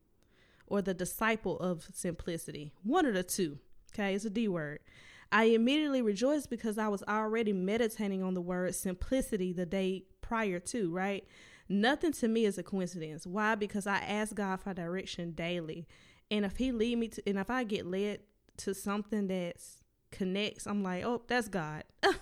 or 0.67 0.81
The 0.81 0.93
Disciple 0.93 1.59
of 1.59 1.87
Simplicity. 1.93 2.71
One 2.83 3.05
of 3.05 3.13
the 3.13 3.23
two. 3.23 3.59
Okay, 3.93 4.15
it's 4.15 4.25
a 4.25 4.29
D 4.29 4.47
word. 4.47 4.79
I 5.31 5.45
immediately 5.45 6.01
rejoiced 6.01 6.49
because 6.49 6.77
I 6.77 6.87
was 6.87 7.03
already 7.07 7.51
meditating 7.51 8.23
on 8.23 8.35
the 8.35 8.41
word 8.41 8.75
simplicity 8.75 9.51
the 9.51 9.65
day 9.65 10.05
prior 10.21 10.59
to, 10.59 10.91
right? 10.91 11.25
Nothing 11.67 12.11
to 12.13 12.27
me 12.27 12.45
is 12.45 12.57
a 12.57 12.63
coincidence. 12.63 13.25
Why? 13.25 13.55
Because 13.55 13.87
I 13.87 13.97
ask 13.97 14.35
God 14.35 14.61
for 14.61 14.73
direction 14.73 15.31
daily. 15.31 15.87
And 16.29 16.45
if 16.45 16.57
he 16.57 16.71
lead 16.71 16.97
me 16.97 17.07
to 17.09 17.23
and 17.27 17.37
if 17.37 17.49
I 17.49 17.63
get 17.63 17.85
led 17.85 18.19
to 18.57 18.73
something 18.73 19.27
that 19.27 19.57
connects, 20.11 20.67
I'm 20.67 20.83
like, 20.83 21.03
"Oh, 21.03 21.21
that's 21.27 21.47
God." 21.47 21.83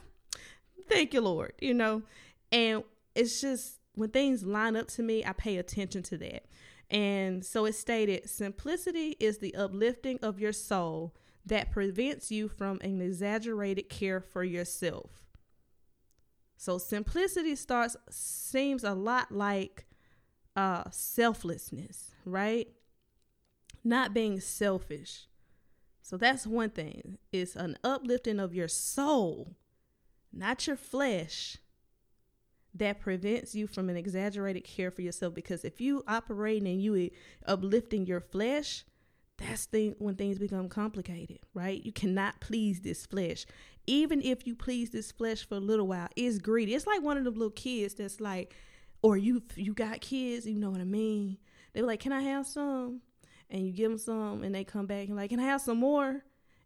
Thank 0.90 1.14
you, 1.14 1.22
Lord, 1.22 1.54
you 1.62 1.74
know? 1.74 2.04
And 2.52 2.84
it's 3.16 3.42
just 3.42 3.80
when 3.96 4.10
things 4.10 4.44
line 4.44 4.76
up 4.76 4.88
to 4.90 5.04
me, 5.04 5.26
I 5.26 5.34
pay 5.34 5.58
attention 5.58 6.04
to 6.04 6.18
that. 6.18 6.46
And 6.90 7.44
so 7.44 7.66
it 7.66 7.74
stated 7.74 8.30
simplicity 8.30 9.16
is 9.20 9.40
the 9.40 9.56
uplifting 9.56 10.20
of 10.22 10.40
your 10.40 10.54
soul 10.54 11.16
that 11.46 11.72
prevents 11.72 12.32
you 12.32 12.48
from 12.48 12.80
an 12.82 13.02
exaggerated 13.02 13.90
care 13.90 14.22
for 14.22 14.44
yourself. 14.44 15.24
So 16.58 16.78
simplicity 16.78 17.56
starts 17.56 17.98
seems 18.10 18.84
a 18.84 18.94
lot 18.94 19.32
like 19.32 19.86
uh 20.56 20.84
selflessness, 20.92 22.12
right? 22.26 22.68
Not 23.84 24.14
being 24.14 24.40
selfish. 24.40 25.28
So 26.04 26.18
that's 26.18 26.46
one 26.46 26.70
thing. 26.70 27.18
It's 27.32 27.56
an 27.56 27.78
uplifting 27.84 28.40
of 28.40 28.54
your 28.54 28.68
soul, 28.68 29.56
not 30.32 30.68
your 30.68 30.76
flesh, 30.76 31.58
that 32.76 33.00
prevents 33.00 33.56
you 33.56 33.68
from 33.68 33.90
an 33.90 33.96
exaggerated 33.96 34.66
care 34.66 34.92
for 34.92 35.02
yourself. 35.02 35.34
Because 35.34 35.64
if 35.64 35.80
you 35.80 36.04
operating 36.08 36.68
and 36.68 36.82
you 36.82 37.10
uplifting 37.46 38.06
your 38.06 38.20
flesh, 38.20 38.84
that's 39.38 39.66
the 39.68 39.96
when 39.98 40.16
things 40.16 40.40
become 40.40 40.68
complicated, 40.68 41.40
right? 41.54 41.84
You 41.84 41.94
cannot 41.94 42.42
please 42.42 42.82
this 42.82 43.06
flesh. 43.06 43.46
Even 43.88 44.22
if 44.22 44.46
you 44.46 44.56
please 44.56 44.90
this 44.90 45.12
flesh 45.12 45.48
for 45.48 45.56
a 45.56 45.60
little 45.60 45.88
while, 45.88 46.10
it's 46.16 46.38
greedy. 46.38 46.74
It's 46.74 46.88
like 46.88 47.02
one 47.02 47.18
of 47.18 47.24
the 47.24 47.32
little 47.32 47.50
kids 47.50 47.94
that's 47.96 48.20
like, 48.20 48.54
or 49.02 49.18
you 49.18 49.42
you 49.56 49.74
got 49.74 50.02
kids, 50.02 50.46
you 50.46 50.60
know 50.60 50.70
what 50.70 50.82
I 50.82 50.86
mean? 50.86 51.38
They're 51.74 51.86
like, 51.86 52.00
"Can 52.02 52.12
I 52.12 52.22
have 52.22 52.46
some?" 52.46 53.02
And 53.54 53.66
you 53.66 53.72
give 53.72 53.90
them 53.90 53.98
some, 53.98 54.44
and 54.44 54.54
they 54.54 54.66
come 54.66 54.88
back 54.88 55.08
and 55.08 55.16
like, 55.16 55.30
"Can 55.30 55.40
I 55.40 55.44
have 55.44 55.62
some 55.62 55.78
more?" 55.78 56.26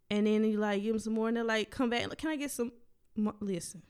And 0.10 0.26
then 0.26 0.44
you 0.46 0.58
like 0.58 0.82
give 0.82 0.94
them 0.94 1.00
some 1.00 1.14
more, 1.14 1.28
and 1.28 1.38
they're 1.38 1.44
like, 1.44 1.70
"Come 1.70 1.92
back, 1.92 2.08
like, 2.08 2.18
can 2.18 2.32
I 2.32 2.38
get 2.38 2.50
some?" 2.50 2.72
Listen, 3.40 3.84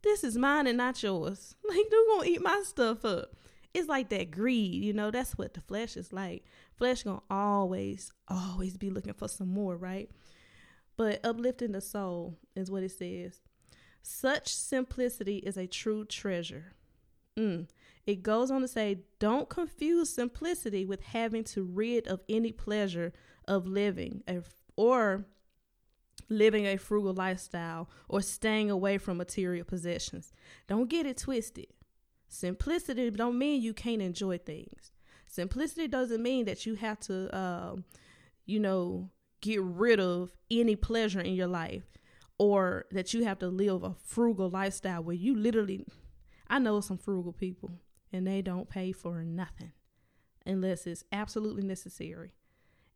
this 0.00 0.24
is 0.24 0.38
mine 0.38 0.66
and 0.66 0.78
not 0.78 1.02
yours. 1.02 1.54
Like, 1.68 1.86
they're 1.90 2.06
gonna 2.08 2.28
eat 2.28 2.42
my 2.42 2.62
stuff 2.64 3.04
up 3.04 3.36
it's 3.72 3.88
like 3.88 4.08
that 4.08 4.30
greed, 4.30 4.82
you 4.82 4.92
know, 4.92 5.10
that's 5.10 5.38
what 5.38 5.54
the 5.54 5.60
flesh 5.60 5.96
is 5.96 6.12
like. 6.12 6.44
Flesh 6.76 7.02
gonna 7.02 7.22
always, 7.30 8.12
always 8.28 8.76
be 8.76 8.90
looking 8.90 9.14
for 9.14 9.28
some 9.28 9.48
more, 9.48 9.76
right? 9.76 10.10
But 10.96 11.24
uplifting 11.24 11.72
the 11.72 11.80
soul 11.80 12.38
is 12.56 12.70
what 12.70 12.82
it 12.82 12.92
says. 12.92 13.40
Such 14.02 14.52
simplicity 14.52 15.38
is 15.38 15.56
a 15.56 15.66
true 15.66 16.04
treasure. 16.04 16.72
Mm. 17.38 17.68
It 18.10 18.24
goes 18.24 18.50
on 18.50 18.60
to 18.62 18.66
say, 18.66 19.02
don't 19.20 19.48
confuse 19.48 20.12
simplicity 20.12 20.84
with 20.84 21.00
having 21.00 21.44
to 21.44 21.62
rid 21.62 22.08
of 22.08 22.20
any 22.28 22.50
pleasure 22.50 23.12
of 23.46 23.68
living 23.68 24.24
or 24.74 25.26
living 26.28 26.66
a 26.66 26.76
frugal 26.76 27.14
lifestyle 27.14 27.88
or 28.08 28.20
staying 28.20 28.68
away 28.68 28.98
from 28.98 29.16
material 29.16 29.64
possessions. 29.64 30.32
Don't 30.66 30.90
get 30.90 31.06
it 31.06 31.18
twisted. 31.18 31.68
Simplicity 32.26 33.10
don't 33.10 33.38
mean 33.38 33.62
you 33.62 33.72
can't 33.72 34.02
enjoy 34.02 34.38
things. 34.38 34.90
Simplicity 35.28 35.86
doesn't 35.86 36.20
mean 36.20 36.46
that 36.46 36.66
you 36.66 36.74
have 36.74 36.98
to, 37.00 37.38
um, 37.38 37.84
you 38.44 38.58
know, 38.58 39.08
get 39.40 39.62
rid 39.62 40.00
of 40.00 40.32
any 40.50 40.74
pleasure 40.74 41.20
in 41.20 41.34
your 41.34 41.46
life 41.46 41.84
or 42.38 42.86
that 42.90 43.14
you 43.14 43.22
have 43.22 43.38
to 43.38 43.46
live 43.46 43.84
a 43.84 43.94
frugal 44.04 44.50
lifestyle 44.50 45.04
where 45.04 45.14
you 45.14 45.36
literally, 45.36 45.86
I 46.48 46.58
know 46.58 46.80
some 46.80 46.98
frugal 46.98 47.32
people 47.32 47.70
and 48.12 48.26
they 48.26 48.42
don't 48.42 48.68
pay 48.68 48.92
for 48.92 49.22
nothing 49.22 49.72
unless 50.46 50.86
it's 50.86 51.04
absolutely 51.12 51.62
necessary. 51.62 52.32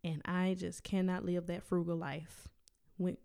And 0.03 0.21
I 0.25 0.55
just 0.59 0.83
cannot 0.83 1.25
live 1.25 1.47
that 1.47 1.63
frugal 1.63 1.97
life. 1.97 2.49
When 2.97 3.17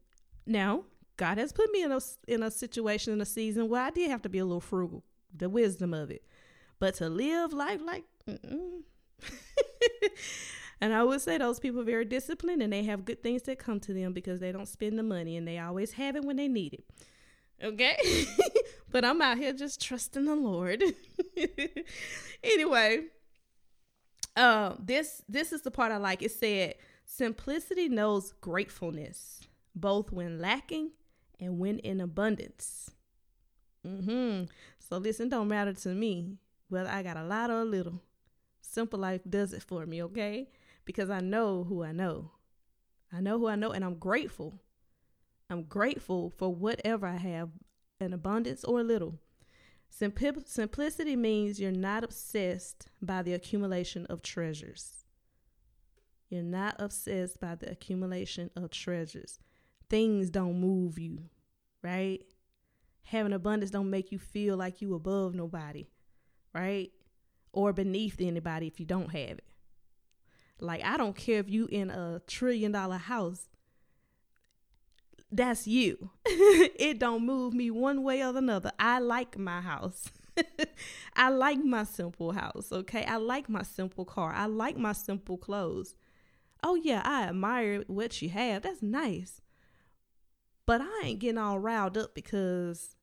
now 0.45 0.85
God 1.17 1.37
has 1.37 1.51
put 1.51 1.71
me 1.71 1.83
in 1.83 1.91
a 1.91 1.99
in 2.27 2.43
a 2.43 2.51
situation 2.51 3.13
in 3.13 3.21
a 3.21 3.25
season 3.25 3.67
where 3.67 3.81
I 3.81 3.89
did 3.89 4.09
have 4.09 4.21
to 4.23 4.29
be 4.29 4.39
a 4.39 4.45
little 4.45 4.61
frugal 4.61 5.03
the 5.35 5.49
wisdom 5.49 5.93
of 5.93 6.11
it. 6.11 6.23
But 6.79 6.95
to 6.95 7.09
live 7.09 7.53
life 7.53 7.81
like, 7.83 8.05
and 10.81 10.93
I 10.93 11.03
would 11.03 11.21
say 11.21 11.37
those 11.37 11.59
people 11.59 11.81
are 11.81 11.85
very 11.85 12.05
disciplined 12.05 12.61
and 12.61 12.71
they 12.71 12.83
have 12.83 13.05
good 13.05 13.21
things 13.21 13.43
that 13.43 13.59
come 13.59 13.79
to 13.81 13.93
them 13.93 14.13
because 14.13 14.39
they 14.39 14.51
don't 14.51 14.67
spend 14.67 14.97
the 14.97 15.03
money 15.03 15.35
and 15.35 15.47
they 15.47 15.59
always 15.59 15.93
have 15.93 16.15
it 16.15 16.23
when 16.23 16.37
they 16.37 16.47
need 16.47 16.73
it. 16.73 16.85
Okay. 17.63 18.25
but 18.91 19.05
I'm 19.05 19.21
out 19.21 19.37
here 19.37 19.53
just 19.53 19.81
trusting 19.81 20.25
the 20.25 20.35
Lord. 20.35 20.83
anyway, 22.43 23.05
uh, 24.35 24.75
this 24.79 25.21
this 25.27 25.51
is 25.51 25.61
the 25.61 25.71
part 25.71 25.91
I 25.91 25.97
like. 25.97 26.21
It 26.21 26.31
said 26.31 26.75
simplicity 27.05 27.89
knows 27.89 28.33
gratefulness, 28.41 29.41
both 29.75 30.11
when 30.11 30.39
lacking 30.39 30.91
and 31.39 31.59
when 31.59 31.79
in 31.79 32.01
abundance. 32.01 32.91
Mm-hmm. 33.85 34.45
So 34.79 34.97
listen, 34.97 35.29
don't 35.29 35.47
matter 35.47 35.73
to 35.73 35.89
me 35.89 36.37
whether 36.69 36.89
I 36.89 37.03
got 37.03 37.17
a 37.17 37.23
lot 37.23 37.49
or 37.49 37.61
a 37.61 37.65
little. 37.65 38.01
Simple 38.61 38.99
life 38.99 39.21
does 39.27 39.53
it 39.53 39.63
for 39.63 39.85
me, 39.85 40.03
okay? 40.03 40.49
Because 40.85 41.09
I 41.09 41.21
know 41.21 41.63
who 41.63 41.83
I 41.83 41.91
know. 41.91 42.31
I 43.11 43.21
know 43.21 43.39
who 43.39 43.47
I 43.47 43.55
know, 43.55 43.71
and 43.71 43.83
I'm 43.83 43.95
grateful. 43.95 44.59
I'm 45.49 45.63
grateful 45.63 46.29
for 46.37 46.53
whatever 46.53 47.07
I 47.07 47.17
have, 47.17 47.49
in 47.99 48.13
abundance 48.13 48.63
or 48.63 48.83
little. 48.83 49.19
Simpl- 49.91 50.47
simplicity 50.47 51.15
means 51.15 51.59
you're 51.59 51.71
not 51.71 52.03
obsessed 52.03 52.87
by 53.01 53.23
the 53.23 53.33
accumulation 53.33 54.05
of 54.05 54.21
treasures. 54.21 55.03
You're 56.29 56.43
not 56.43 56.75
obsessed 56.79 57.39
by 57.39 57.55
the 57.55 57.71
accumulation 57.71 58.51
of 58.55 58.69
treasures. 58.69 59.39
Things 59.89 60.29
don't 60.29 60.61
move 60.61 60.99
you, 60.99 61.23
right? 61.83 62.23
having 63.09 63.33
abundance 63.33 63.71
don't 63.71 63.89
make 63.89 64.11
you 64.11 64.19
feel 64.19 64.55
like 64.55 64.81
you 64.81 64.93
above 64.93 65.33
nobody, 65.33 65.87
right? 66.53 66.91
Or 67.51 67.73
beneath 67.73 68.17
anybody 68.19 68.67
if 68.67 68.79
you 68.79 68.85
don't 68.85 69.11
have 69.11 69.39
it. 69.39 69.43
Like 70.59 70.83
I 70.83 70.97
don't 70.97 71.15
care 71.15 71.39
if 71.39 71.49
you 71.49 71.67
in 71.71 71.89
a 71.89 72.21
trillion 72.27 72.71
dollar 72.71 72.97
house. 72.97 73.47
That's 75.31 75.67
you. 75.67 76.09
it 76.25 76.99
don't 76.99 77.25
move 77.25 77.53
me 77.53 77.69
one 77.69 78.03
way 78.03 78.23
or 78.23 78.35
another. 78.35 78.71
I 78.79 78.99
like 78.99 79.37
my 79.37 79.61
house. 79.61 80.09
I 81.15 81.29
like 81.29 81.63
my 81.63 81.83
simple 81.83 82.31
house, 82.31 82.71
okay? 82.71 83.05
I 83.05 83.17
like 83.17 83.47
my 83.49 83.61
simple 83.63 84.05
car. 84.05 84.33
I 84.33 84.45
like 84.45 84.77
my 84.77 84.93
simple 84.93 85.37
clothes. 85.37 85.95
Oh 86.63 86.75
yeah, 86.75 87.01
I 87.05 87.23
admire 87.23 87.83
what 87.87 88.21
you 88.21 88.29
have. 88.29 88.63
That's 88.63 88.81
nice. 88.81 89.41
But 90.65 90.81
I 90.81 91.01
ain't 91.05 91.19
getting 91.19 91.37
all 91.37 91.59
riled 91.59 91.97
up 91.97 92.15
because 92.15 92.95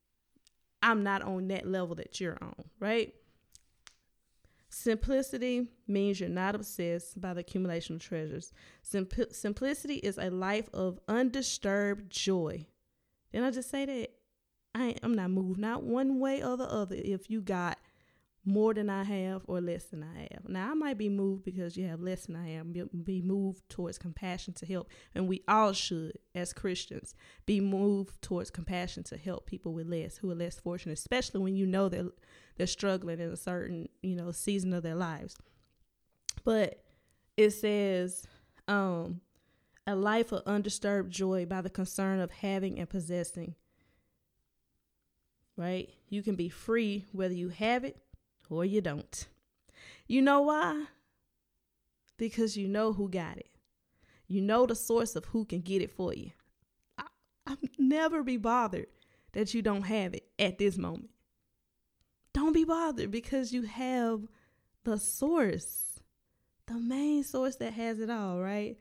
I'm 0.81 1.03
not 1.03 1.21
on 1.21 1.47
that 1.49 1.67
level 1.67 1.95
that 1.95 2.19
you're 2.19 2.37
on, 2.41 2.65
right? 2.79 3.13
Simplicity 4.79 5.69
means 5.87 6.19
you're 6.19 6.29
not 6.29 6.53
obsessed 6.53 7.19
by 7.19 7.33
the 7.33 7.39
accumulation 7.39 7.95
of 7.95 8.01
treasures. 8.03 8.53
Simp- 8.83 9.31
simplicity 9.31 9.95
is 9.95 10.19
a 10.19 10.29
life 10.29 10.69
of 10.71 10.99
undisturbed 11.07 12.11
joy. 12.11 12.63
Didn't 13.31 13.47
I 13.47 13.51
just 13.51 13.71
say 13.71 13.85
that? 13.85 14.11
I 14.75 14.95
am 15.01 15.15
not 15.15 15.31
moved, 15.31 15.59
not 15.59 15.81
one 15.81 16.19
way 16.19 16.43
or 16.43 16.57
the 16.57 16.71
other. 16.71 16.95
If 16.95 17.27
you 17.27 17.41
got 17.41 17.79
more 18.45 18.73
than 18.75 18.87
I 18.87 19.03
have 19.03 19.41
or 19.47 19.59
less 19.59 19.85
than 19.85 20.03
I 20.03 20.29
have. 20.31 20.47
Now, 20.47 20.71
I 20.71 20.73
might 20.75 20.97
be 20.97 21.09
moved 21.09 21.43
because 21.43 21.75
you 21.75 21.87
have 21.87 21.99
less 21.99 22.27
than 22.27 22.35
I 22.35 22.51
have, 22.51 22.71
be 23.03 23.21
moved 23.21 23.67
towards 23.69 23.97
compassion 23.97 24.53
to 24.53 24.65
help. 24.67 24.89
And 25.15 25.27
we 25.27 25.43
all 25.47 25.73
should, 25.73 26.19
as 26.33 26.53
Christians, 26.53 27.15
be 27.45 27.59
moved 27.59 28.21
towards 28.21 28.51
compassion 28.51 29.03
to 29.05 29.17
help 29.17 29.47
people 29.47 29.73
with 29.73 29.87
less, 29.87 30.17
who 30.17 30.31
are 30.31 30.35
less 30.35 30.59
fortunate, 30.59 30.99
especially 30.99 31.41
when 31.41 31.55
you 31.55 31.65
know 31.65 31.89
they're, 31.89 32.11
they're 32.57 32.67
struggling 32.67 33.19
in 33.19 33.31
a 33.31 33.37
certain, 33.37 33.89
you 34.01 34.15
know, 34.15 34.31
season 34.31 34.73
of 34.73 34.83
their 34.83 34.95
lives. 34.95 35.37
But 36.43 36.83
it 37.35 37.51
says, 37.51 38.25
um, 38.67 39.21
a 39.85 39.95
life 39.95 40.31
of 40.31 40.43
undisturbed 40.45 41.11
joy 41.11 41.45
by 41.45 41.61
the 41.61 41.69
concern 41.69 42.19
of 42.19 42.31
having 42.31 42.79
and 42.79 42.89
possessing. 42.89 43.55
Right? 45.55 45.89
You 46.09 46.21
can 46.21 46.35
be 46.35 46.49
free 46.49 47.05
whether 47.11 47.33
you 47.33 47.49
have 47.49 47.83
it 47.83 47.97
or 48.49 48.65
you 48.65 48.81
don't. 48.81 49.27
You 50.07 50.21
know 50.21 50.41
why? 50.41 50.85
Because 52.17 52.57
you 52.57 52.67
know 52.67 52.93
who 52.93 53.09
got 53.09 53.37
it. 53.37 53.49
You 54.27 54.41
know 54.41 54.65
the 54.65 54.75
source 54.75 55.15
of 55.15 55.25
who 55.25 55.45
can 55.45 55.61
get 55.61 55.81
it 55.81 55.91
for 55.91 56.13
you. 56.13 56.31
I, 56.97 57.05
I'll 57.45 57.57
never 57.77 58.23
be 58.23 58.37
bothered 58.37 58.87
that 59.31 59.53
you 59.53 59.61
don't 59.61 59.83
have 59.83 60.13
it 60.13 60.25
at 60.37 60.57
this 60.57 60.77
moment. 60.77 61.09
Don't 62.37 62.53
be 62.53 62.65
bothered 62.65 63.09
because 63.09 63.51
you 63.51 63.63
have 63.63 64.21
the 64.83 64.99
source, 64.99 65.99
the 66.67 66.75
main 66.75 67.23
source 67.23 67.55
that 67.55 67.73
has 67.73 67.99
it 67.99 68.11
all, 68.11 68.39
right? 68.39 68.77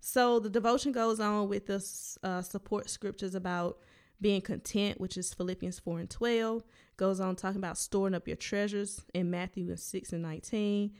So 0.00 0.40
the 0.40 0.48
devotion 0.48 0.90
goes 0.90 1.20
on 1.20 1.50
with 1.50 1.66
the 1.66 1.84
uh, 2.22 2.40
support 2.40 2.88
scriptures 2.88 3.34
about 3.34 3.76
being 4.22 4.40
content, 4.40 5.02
which 5.02 5.18
is 5.18 5.34
Philippians 5.34 5.80
4 5.80 5.98
and 5.98 6.08
12. 6.08 6.64
Goes 6.96 7.20
on 7.20 7.36
talking 7.36 7.58
about 7.58 7.76
storing 7.76 8.14
up 8.14 8.26
your 8.26 8.38
treasures 8.38 9.04
in 9.12 9.30
Matthew 9.30 9.76
6 9.76 10.12
and 10.14 10.22
19. 10.22 10.90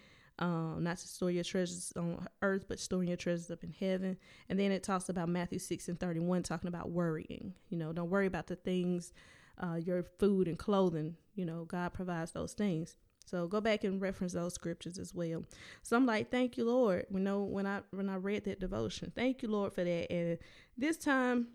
Um, 0.40 0.80
not 0.80 0.98
to 0.98 1.08
store 1.08 1.30
your 1.30 1.44
treasures 1.44 1.90
on 1.96 2.28
earth, 2.42 2.66
but 2.68 2.80
storing 2.80 3.08
your 3.08 3.16
treasures 3.16 3.50
up 3.50 3.64
in 3.64 3.72
heaven. 3.72 4.18
And 4.50 4.60
then 4.60 4.72
it 4.72 4.82
talks 4.82 5.08
about 5.08 5.30
Matthew 5.30 5.58
6 5.58 5.88
and 5.88 5.98
31, 5.98 6.42
talking 6.42 6.68
about 6.68 6.90
worrying. 6.90 7.54
You 7.70 7.78
know, 7.78 7.94
don't 7.94 8.10
worry 8.10 8.26
about 8.26 8.48
the 8.48 8.56
things, 8.56 9.14
uh, 9.58 9.76
your 9.76 10.04
food 10.18 10.48
and 10.48 10.58
clothing. 10.58 11.16
You 11.34 11.44
know, 11.44 11.64
God 11.64 11.92
provides 11.92 12.32
those 12.32 12.52
things. 12.52 12.96
So 13.26 13.46
go 13.46 13.60
back 13.60 13.84
and 13.84 14.00
reference 14.00 14.34
those 14.34 14.54
scriptures 14.54 14.98
as 14.98 15.14
well. 15.14 15.44
So 15.82 15.96
I'm 15.96 16.06
like, 16.06 16.30
thank 16.30 16.56
you, 16.56 16.64
Lord. 16.64 17.06
You 17.10 17.20
know, 17.20 17.42
when 17.42 17.66
I 17.66 17.80
when 17.90 18.08
I 18.08 18.16
read 18.16 18.44
that 18.44 18.60
devotion, 18.60 19.12
thank 19.14 19.42
you, 19.42 19.48
Lord, 19.48 19.72
for 19.72 19.82
that. 19.82 20.12
And 20.12 20.38
this 20.76 20.98
time, 20.98 21.48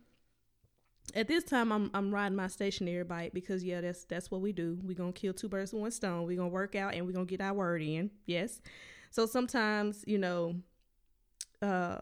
at 1.13 1.27
this 1.27 1.43
time, 1.43 1.71
I'm 1.71 1.91
I'm 1.93 2.13
riding 2.13 2.35
my 2.35 2.47
stationary 2.47 3.03
bike 3.03 3.33
because 3.33 3.63
yeah, 3.63 3.81
that's 3.81 4.03
that's 4.05 4.31
what 4.31 4.41
we 4.41 4.51
do. 4.51 4.79
We're 4.83 4.97
gonna 4.97 5.13
kill 5.13 5.33
two 5.33 5.47
birds 5.47 5.71
with 5.71 5.81
one 5.81 5.91
stone. 5.91 6.25
We're 6.25 6.37
gonna 6.37 6.49
work 6.49 6.75
out 6.75 6.95
and 6.95 7.05
we're 7.05 7.13
gonna 7.13 7.25
get 7.25 7.41
our 7.41 7.53
word 7.53 7.81
in. 7.83 8.09
Yes. 8.25 8.61
So 9.11 9.25
sometimes, 9.25 10.03
you 10.07 10.17
know, 10.17 10.55
uh 11.61 11.99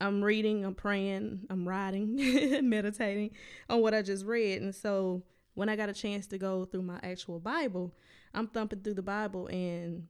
I'm 0.00 0.22
reading, 0.22 0.64
I'm 0.64 0.74
praying, 0.74 1.46
I'm 1.48 1.66
writing, 1.66 2.16
meditating 2.68 3.30
on 3.68 3.80
what 3.80 3.94
I 3.94 4.02
just 4.02 4.24
read. 4.24 4.62
And 4.62 4.74
so 4.74 5.22
when 5.54 5.68
I 5.68 5.76
got 5.76 5.88
a 5.88 5.94
chance 5.94 6.26
to 6.28 6.38
go 6.38 6.64
through 6.64 6.82
my 6.82 7.00
actual 7.02 7.40
Bible, 7.40 7.94
I'm 8.34 8.46
thumping 8.46 8.80
through 8.80 8.94
the 8.94 9.02
Bible 9.02 9.46
and 9.46 10.08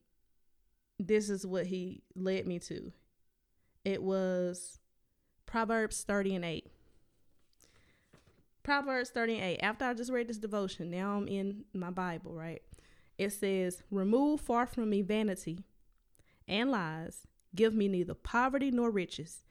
this 0.98 1.30
is 1.30 1.46
what 1.46 1.66
he 1.66 2.02
led 2.14 2.46
me 2.46 2.58
to. 2.60 2.92
It 3.84 4.02
was 4.02 4.80
Proverbs 5.46 6.02
30 6.02 6.36
and 6.36 6.44
8. 6.44 6.66
Proverbs 8.62 9.10
30 9.10 9.34
and 9.34 9.44
8. 9.44 9.58
After 9.58 9.84
I 9.84 9.94
just 9.94 10.10
read 10.10 10.26
this 10.26 10.38
devotion, 10.38 10.90
now 10.90 11.16
I'm 11.16 11.28
in 11.28 11.64
my 11.72 11.90
Bible, 11.90 12.34
right? 12.34 12.62
It 13.16 13.32
says, 13.32 13.82
Remove 13.90 14.40
far 14.40 14.66
from 14.66 14.90
me 14.90 15.02
vanity 15.02 15.60
and 16.48 16.70
lies. 16.70 17.26
Give 17.54 17.74
me 17.74 17.88
neither 17.88 18.14
poverty 18.14 18.70
nor 18.70 18.90
riches. 18.90 19.44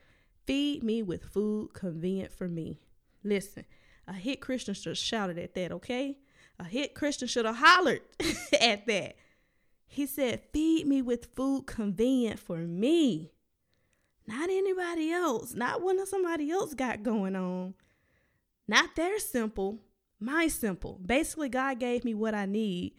Feed 0.46 0.84
me 0.84 1.02
with 1.02 1.24
food 1.24 1.74
convenient 1.74 2.32
for 2.32 2.48
me. 2.48 2.80
Listen, 3.24 3.66
a 4.08 4.14
hit 4.14 4.42
Christian 4.42 4.74
should 4.74 4.92
have 4.92 4.98
shouted 4.98 5.38
at 5.40 5.56
that, 5.56 5.72
okay? 5.72 6.18
A 6.60 6.64
hit 6.64 6.94
Christian 6.94 7.28
should 7.28 7.46
have 7.46 7.58
hollered 7.58 8.02
at 8.62 8.86
that. 8.86 9.16
He 9.88 10.06
said, 10.06 10.42
Feed 10.54 10.88
me 10.88 11.02
with 11.02 11.34
food 11.36 11.66
convenient 11.66 12.40
for 12.40 12.58
me, 12.58 13.32
not 14.28 14.50
anybody 14.50 15.12
else, 15.12 15.54
not 15.54 15.82
what 15.82 16.08
somebody 16.08 16.52
else 16.52 16.74
got 16.74 17.04
going 17.04 17.36
on, 17.36 17.74
not 18.68 18.96
their 18.96 19.20
simple, 19.20 19.80
my 20.20 20.48
simple. 20.48 21.00
Basically, 21.06 21.50
God 21.50 21.80
gave 21.80 22.04
me 22.04 22.14
what 22.14 22.34
I 22.34 22.46
need. 22.46 22.94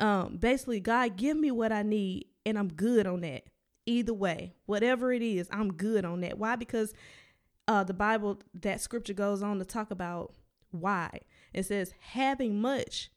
Um, 0.00 0.36
basically, 0.36 0.80
God 0.80 1.16
give 1.16 1.36
me 1.36 1.50
what 1.50 1.72
I 1.72 1.82
need, 1.82 2.26
and 2.44 2.58
I'm 2.58 2.68
good 2.68 3.06
on 3.06 3.20
that. 3.20 3.44
Either 3.86 4.14
way, 4.14 4.54
whatever 4.66 5.12
it 5.12 5.22
is, 5.22 5.48
I'm 5.50 5.72
good 5.72 6.04
on 6.04 6.20
that. 6.20 6.38
Why? 6.38 6.56
Because 6.56 6.94
uh, 7.68 7.84
the 7.84 7.94
Bible, 7.94 8.40
that 8.54 8.80
scripture 8.80 9.14
goes 9.14 9.42
on 9.42 9.58
to 9.58 9.64
talk 9.64 9.90
about 9.90 10.34
why. 10.70 11.20
It 11.52 11.64
says, 11.64 11.92
having 12.00 12.60
much, 12.60 13.10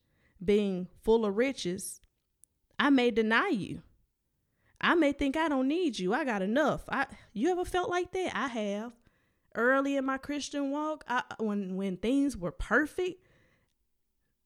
being 0.44 0.88
full 1.04 1.26
of 1.26 1.38
riches, 1.38 2.02
I 2.80 2.90
may 2.90 3.12
deny 3.12 3.50
you. 3.50 3.82
I 4.80 4.96
may 4.96 5.12
think 5.12 5.36
I 5.36 5.48
don't 5.50 5.68
need 5.68 5.98
you. 5.98 6.14
I 6.14 6.24
got 6.24 6.42
enough. 6.42 6.84
I 6.90 7.08
you 7.34 7.50
ever 7.50 7.66
felt 7.66 7.90
like 7.90 8.12
that? 8.12 8.32
I 8.36 8.48
have. 8.48 8.94
Early 9.56 9.98
in 9.98 10.06
my 10.06 10.20
Christian 10.20 10.70
walk, 10.70 11.04
I, 11.08 11.24
when 11.40 11.78
when 11.78 11.98
things 11.98 12.38
were 12.38 12.52
perfect, 12.52 13.26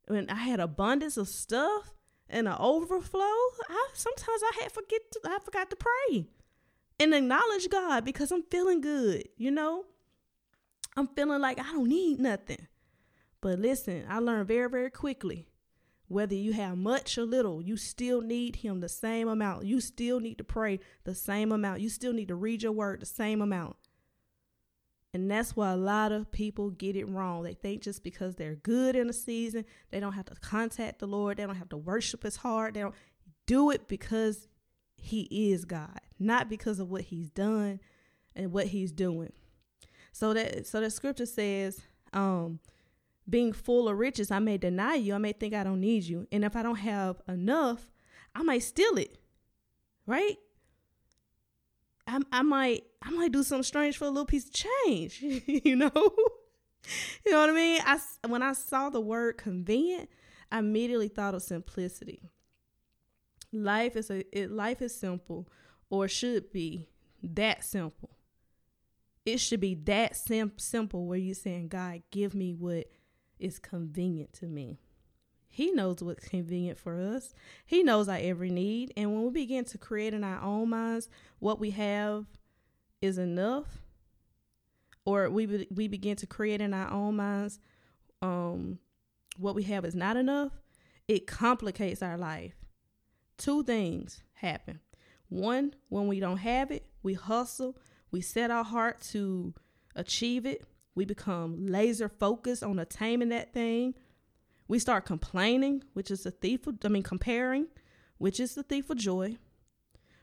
when 0.08 0.30
I 0.30 0.36
had 0.36 0.62
abundance 0.62 1.18
of 1.18 1.28
stuff 1.28 1.94
and 2.32 2.48
an 2.48 2.56
overflow, 2.60 3.22
I 3.22 3.90
sometimes 3.94 4.42
I 4.44 4.64
had 4.64 4.72
forget 4.72 5.02
to, 5.12 5.22
I 5.26 5.40
forgot 5.44 5.70
to 5.70 5.76
pray 5.76 6.28
and 7.00 7.14
acknowledge 7.14 7.70
God 7.70 8.06
because 8.06 8.32
I'm 8.32 8.44
feeling 8.44 8.82
good, 8.82 9.28
you 9.38 9.52
know? 9.52 9.86
I'm 10.96 11.08
feeling 11.08 11.42
like 11.42 11.60
I 11.60 11.64
don't 11.64 11.88
need 11.88 12.20
nothing. 12.20 12.68
But 13.42 13.60
listen, 13.60 14.06
I 14.10 14.20
learned 14.20 14.48
very, 14.48 14.70
very 14.70 14.90
quickly 14.90 15.48
whether 16.08 16.36
you 16.36 16.52
have 16.54 16.78
much 16.78 17.18
or 17.18 17.24
little, 17.24 17.62
you 17.62 17.78
still 17.78 18.22
need 18.22 18.58
Him 18.58 18.82
the 18.82 18.90
same 18.90 19.30
amount. 19.30 19.66
You 19.66 19.80
still 19.80 20.20
need 20.20 20.38
to 20.40 20.44
pray 20.44 20.80
the 21.06 21.16
same 21.16 21.52
amount. 21.52 21.80
You 21.80 21.90
still 21.90 22.12
need 22.12 22.28
to 22.28 22.36
read 22.36 22.64
your 22.64 22.74
word 22.74 23.02
the 23.02 23.06
same 23.06 23.42
amount. 23.42 23.78
And 25.14 25.30
that's 25.30 25.56
why 25.56 25.72
a 25.72 25.78
lot 25.78 26.14
of 26.14 26.32
people 26.32 26.70
get 26.70 26.96
it 26.96 27.10
wrong. 27.10 27.44
They 27.44 27.54
think 27.54 27.82
just 27.82 28.04
because 28.04 28.36
they're 28.36 28.56
good 28.56 28.96
in 28.96 29.10
a 29.10 29.14
season, 29.14 29.66
they 29.90 30.00
don't 30.00 30.14
have 30.14 30.26
to 30.26 30.36
contact 30.36 31.00
the 31.00 31.08
Lord, 31.08 31.38
they 31.38 31.46
don't 31.46 31.56
have 31.56 31.70
to 31.70 31.78
worship 31.78 32.24
as 32.24 32.38
hard. 32.38 32.74
They 32.74 32.82
don't 32.82 32.96
do 33.46 33.72
it 33.72 33.90
because 33.90 34.48
He 34.96 35.52
is 35.52 35.66
God, 35.66 36.00
not 36.18 36.50
because 36.50 36.80
of 36.80 36.90
what 36.90 37.02
He's 37.04 37.30
done 37.30 37.82
and 38.36 38.54
what 38.54 38.68
He's 38.68 38.94
doing. 38.94 39.34
So 40.14 40.34
that 40.34 40.66
so 40.66 40.80
the 40.80 40.90
scripture 40.90 41.26
says, 41.26 41.82
um, 42.14 42.60
being 43.30 43.52
full 43.52 43.90
of 43.90 43.98
riches, 43.98 44.32
I 44.32 44.40
may 44.40 44.58
deny 44.58 44.96
you. 44.96 45.14
I 45.14 45.18
may 45.18 45.34
think 45.34 45.54
I 45.54 45.64
don't 45.64 45.82
need 45.82 46.04
you. 46.04 46.28
And 46.32 46.46
if 46.46 46.56
I 46.56 46.64
don't 46.64 46.76
have 46.76 47.22
enough, 47.28 47.92
I 48.34 48.44
might 48.44 48.64
steal 48.64 48.98
it. 48.98 49.18
Right? 50.06 50.38
I, 52.12 52.20
I 52.32 52.42
might 52.42 52.84
I 53.02 53.10
might 53.12 53.32
do 53.32 53.44
something 53.44 53.64
strange 53.64 53.98
for 53.98 54.06
a 54.06 54.10
little 54.10 54.26
piece 54.26 54.48
of 54.48 54.54
change, 54.54 55.22
you 55.22 55.76
know? 55.76 55.92
you 57.26 57.32
know 57.32 57.40
what 57.40 57.50
I 57.50 57.54
mean? 57.54 57.82
I 57.86 58.00
when 58.28 58.44
I 58.44 58.54
saw 58.54 58.90
the 58.90 59.02
word 59.02 59.38
convenient, 59.38 60.10
I 60.52 60.60
immediately 60.60 61.08
thought 61.08 61.36
of 61.36 61.42
simplicity. 61.42 62.30
Life 63.54 63.96
is 63.96 64.10
a 64.10 64.24
it, 64.38 64.52
life 64.52 64.82
is 64.82 64.94
simple 64.94 65.48
or 65.90 66.08
should 66.08 66.52
be 66.52 66.90
that 67.24 67.64
simple 67.64 68.12
it 69.26 69.40
should 69.40 69.60
be 69.60 69.76
that 69.76 70.16
sim- 70.16 70.54
simple 70.58 71.06
where 71.06 71.18
you're 71.18 71.36
saying, 71.36 71.68
God, 71.68 72.02
give 72.12 72.34
me 72.34 72.54
what 72.54 72.88
is 73.40 73.60
convenient 73.60 74.34
to 74.34 74.48
me. 74.48 74.80
He 75.52 75.72
knows 75.72 76.02
what's 76.02 76.28
convenient 76.28 76.80
for 76.80 77.00
us. 77.00 77.34
He 77.66 77.84
knows 77.84 78.08
our 78.08 78.18
every 78.18 78.50
need. 78.50 78.94
And 78.96 79.14
when 79.14 79.26
we 79.26 79.32
begin 79.32 79.66
to 79.66 79.78
create 79.78 80.14
in 80.14 80.24
our 80.24 80.42
own 80.42 80.70
minds 80.70 81.10
what 81.40 81.60
we 81.60 81.72
have 81.72 82.26
is 83.02 83.18
enough, 83.18 83.82
or 85.04 85.30
we 85.30 85.46
be, 85.46 85.68
we 85.70 85.88
begin 85.90 86.16
to 86.18 86.28
create 86.28 86.62
in 86.62 86.74
our 86.74 86.90
own 86.90 87.18
minds 87.18 87.60
um, 88.22 88.80
what 89.38 89.56
we 89.56 89.64
have 89.64 89.84
is 89.84 89.94
not 89.94 90.16
enough, 90.16 90.54
it 91.08 91.28
complicates 91.28 92.02
our 92.02 92.18
life. 92.18 92.54
Two 93.38 93.64
things 93.64 94.24
happen. 94.36 94.80
One, 95.28 95.74
when 95.90 96.08
we 96.08 96.20
don't 96.20 96.38
have 96.38 96.72
it, 96.72 96.86
we 97.04 97.14
hustle, 97.14 97.78
we 98.12 98.22
set 98.22 98.52
our 98.52 98.64
heart 98.64 99.02
to 99.12 99.54
achieve 99.96 100.46
it. 100.46 100.64
We 100.96 101.06
become 101.06 101.68
laser 101.68 102.08
focused 102.08 102.64
on 102.64 102.80
attaining 102.80 103.30
that 103.30 103.54
thing. 103.54 103.96
We 104.72 104.80
start 104.80 105.04
complaining, 105.04 105.84
which 105.92 106.10
is 106.10 106.24
the 106.24 106.32
thief 106.32 106.66
of, 106.66 106.78
I 106.86 106.88
mean, 106.88 107.04
comparing, 107.04 107.68
which 108.20 108.40
is 108.40 108.56
the 108.56 108.64
thief 108.64 108.90
of 108.90 108.96
joy. 108.96 109.36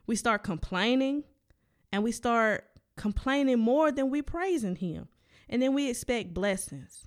We 0.07 0.17
start 0.17 0.43
complaining 0.43 1.25
and 1.93 2.03
we 2.03 2.13
start 2.13 2.65
complaining 2.97 3.59
more 3.59 3.93
than 3.93 4.09
we 4.09 4.23
praising 4.23 4.77
him. 4.77 5.09
And 5.51 5.61
then 5.61 5.75
we 5.75 5.91
expect 5.91 6.33
blessings. 6.33 7.07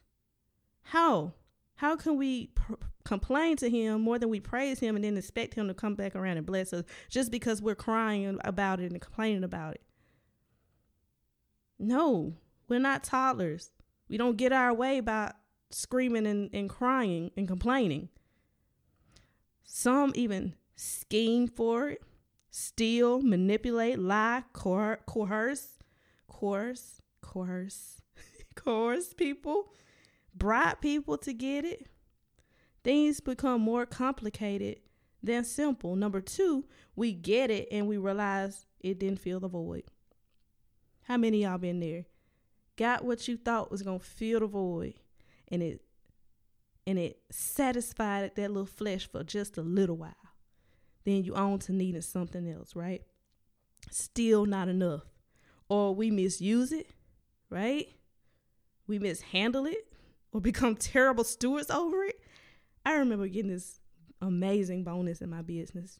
How? 0.84 1.34
How 1.78 1.96
can 1.96 2.16
we 2.16 2.52
pr- 2.54 2.76
complain 3.06 3.58
to 3.58 3.72
him 3.72 4.02
more 4.02 4.20
than 4.20 4.30
we 4.30 4.40
praise 4.40 4.80
him 4.80 4.96
and 4.96 5.04
then 5.04 5.18
expect 5.18 5.56
him 5.56 5.68
to 5.68 5.74
come 5.74 5.96
back 5.96 6.16
around 6.16 6.38
and 6.38 6.46
bless 6.46 6.74
us 6.74 6.86
just 7.10 7.32
because 7.32 7.60
we're 7.60 7.74
crying 7.74 8.38
about 8.44 8.80
it 8.80 8.92
and 8.92 9.02
complaining 9.02 9.44
about 9.44 9.74
it? 9.74 9.82
No, 11.80 12.36
we're 12.70 12.78
not 12.78 13.04
toddlers. 13.04 13.72
We 14.08 14.18
don't 14.18 14.38
get 14.38 14.54
our 14.54 14.76
way 14.76 15.00
by 15.00 15.34
screaming 15.74 16.26
and, 16.26 16.50
and 16.54 16.70
crying 16.70 17.32
and 17.36 17.48
complaining. 17.48 18.10
Some 19.64 20.12
even 20.16 20.56
scheme 20.76 21.48
for 21.48 21.90
it, 21.90 22.02
steal, 22.50 23.22
manipulate, 23.22 24.00
lie, 24.00 24.44
coer- 24.54 25.00
coerce, 25.06 25.80
coerce, 26.28 27.02
coerce, 27.22 28.02
coerce 28.56 29.14
people, 29.14 29.74
bribe 30.36 30.82
people 30.82 31.18
to 31.20 31.34
get 31.34 31.66
it. 31.66 31.88
Things 32.84 33.20
become 33.20 33.62
more 33.62 33.86
complicated 33.86 34.80
than 35.24 35.44
simple. 35.44 35.96
Number 35.96 36.20
two, 36.20 36.66
we 36.96 37.14
get 37.14 37.52
it 37.52 37.68
and 37.72 37.88
we 37.88 37.98
realize 37.98 38.66
it 38.80 39.00
didn't 39.00 39.20
fill 39.20 39.40
the 39.40 39.48
void. 39.48 39.84
How 41.04 41.18
many 41.18 41.44
y'all 41.44 41.58
been 41.58 41.80
there? 41.80 42.06
Got 42.78 43.06
what 43.06 43.28
you 43.28 43.38
thought 43.38 43.72
was 43.72 43.84
gonna 43.84 44.00
fill 44.00 44.40
the 44.40 44.48
void, 44.48 44.96
and 45.52 45.62
it 45.62 45.82
and 46.88 46.98
it 46.98 47.20
satisfied 47.30 48.32
that 48.36 48.50
little 48.50 48.66
flesh 48.66 49.08
for 49.08 49.24
just 49.24 49.58
a 49.58 49.62
little 49.62 49.98
while. 49.98 50.16
Then 51.06 51.24
you 51.24 51.36
on 51.36 51.60
to 51.60 51.74
needing 51.74 52.02
something 52.02 52.50
else, 52.50 52.76
right? 52.76 53.04
Still 53.92 54.46
not 54.46 54.68
enough. 54.68 55.04
Or 55.70 55.94
we 55.94 56.10
misuse 56.12 56.72
it, 56.72 56.88
right? 57.50 57.88
We 58.88 59.00
mishandle 59.00 59.68
it 59.68 59.88
or 60.32 60.42
become 60.42 60.76
terrible 60.76 61.24
stewards 61.24 61.70
over 61.70 62.04
it. 62.04 62.20
I 62.86 62.94
remember 62.94 63.28
getting 63.28 63.52
this 63.52 63.80
amazing 64.22 64.84
bonus 64.84 65.22
in 65.22 65.30
my 65.30 65.44
business. 65.44 66.00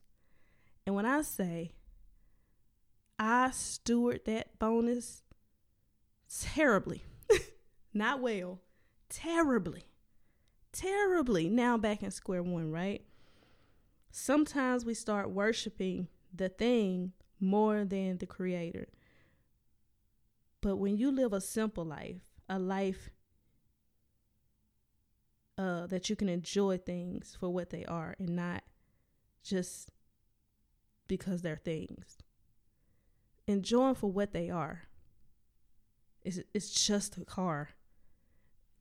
And 0.86 0.96
when 0.96 1.06
I 1.06 1.22
say 1.22 1.74
I 3.20 3.52
steward 3.52 4.22
that 4.26 4.58
bonus 4.58 5.22
terribly, 6.42 7.04
not 7.94 8.20
well, 8.20 8.60
terribly 9.12 9.84
terribly. 10.72 11.50
Now 11.50 11.78
back 11.78 12.04
in 12.04 12.12
square 12.12 12.44
one, 12.44 12.72
right? 12.72 13.04
Sometimes 14.12 14.86
we 14.86 14.94
start 14.94 15.30
worshiping 15.30 16.08
the 16.34 16.50
thing 16.50 17.14
more 17.40 17.86
than 17.86 18.18
the 18.18 18.26
creator. 18.26 18.88
But 20.62 20.78
when 20.78 20.98
you 20.98 21.12
live 21.12 21.34
a 21.34 21.42
simple 21.42 21.86
life, 21.86 22.18
a 22.48 22.60
life 22.60 23.10
uh, 25.58 25.88
that 25.88 26.10
you 26.10 26.16
can 26.16 26.30
enjoy 26.30 26.78
things 26.78 27.36
for 27.40 27.50
what 27.50 27.70
they 27.70 27.86
are 27.86 28.16
and 28.20 28.36
not 28.36 28.64
just 29.44 29.90
because 31.08 31.42
they're 31.42 31.56
things. 31.56 32.18
Enjoy 33.48 33.88
them 33.88 33.96
for 33.96 34.12
what 34.12 34.34
they 34.34 34.50
are. 34.50 34.84
It's, 36.24 36.40
it's 36.54 36.86
just 36.86 37.18
a 37.18 37.26
car. 37.26 37.70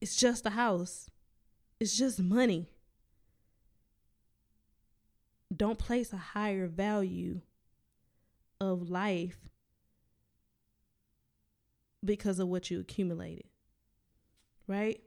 It's 0.01 0.17
just 0.17 0.47
a 0.47 0.51
house. 0.51 1.11
It's 1.79 1.97
just 1.97 2.21
money. 2.21 2.69
Don't 5.55 5.79
place 5.79 6.13
a 6.13 6.19
higher 6.19 6.67
value 6.67 7.41
of 8.61 8.89
life 8.89 9.49
because 12.05 12.39
of 12.39 12.49
what 12.49 12.71
you 12.71 12.81
accumulated. 12.81 13.45
Right? 14.67 15.01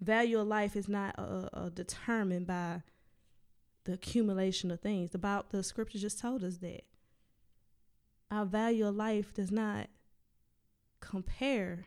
Value 0.00 0.40
of 0.40 0.46
life 0.46 0.76
is 0.76 0.88
not 0.88 1.14
uh, 1.18 1.48
uh, 1.52 1.68
determined 1.70 2.46
by 2.46 2.82
the 3.84 3.94
accumulation 3.94 4.70
of 4.70 4.80
things. 4.80 5.14
About 5.14 5.50
the 5.50 5.62
scripture 5.62 5.98
just 5.98 6.18
told 6.18 6.44
us 6.44 6.58
that 6.58 6.82
our 8.30 8.44
value 8.44 8.86
of 8.86 8.94
life 8.94 9.34
does 9.34 9.50
not 9.50 9.88
compare 11.00 11.86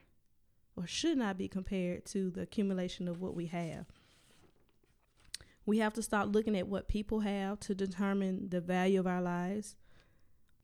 or 0.75 0.88
should 0.88 1.17
not 1.17 1.38
be 1.38 1.47
compared 1.47 2.05
to 2.05 2.31
the 2.31 2.41
accumulation 2.41 3.07
of 3.07 3.21
what 3.21 3.36
we 3.36 3.47
have. 3.47 3.86
We 5.65 5.79
have 5.79 5.93
to 5.93 6.01
stop 6.01 6.33
looking 6.33 6.57
at 6.57 6.67
what 6.67 6.88
people 6.88 7.21
have 7.21 7.59
to 7.62 7.75
determine 7.75 8.49
the 8.49 8.62
value 8.62 8.99
of 8.99 9.07
our 9.07 9.21
lives. 9.21 9.75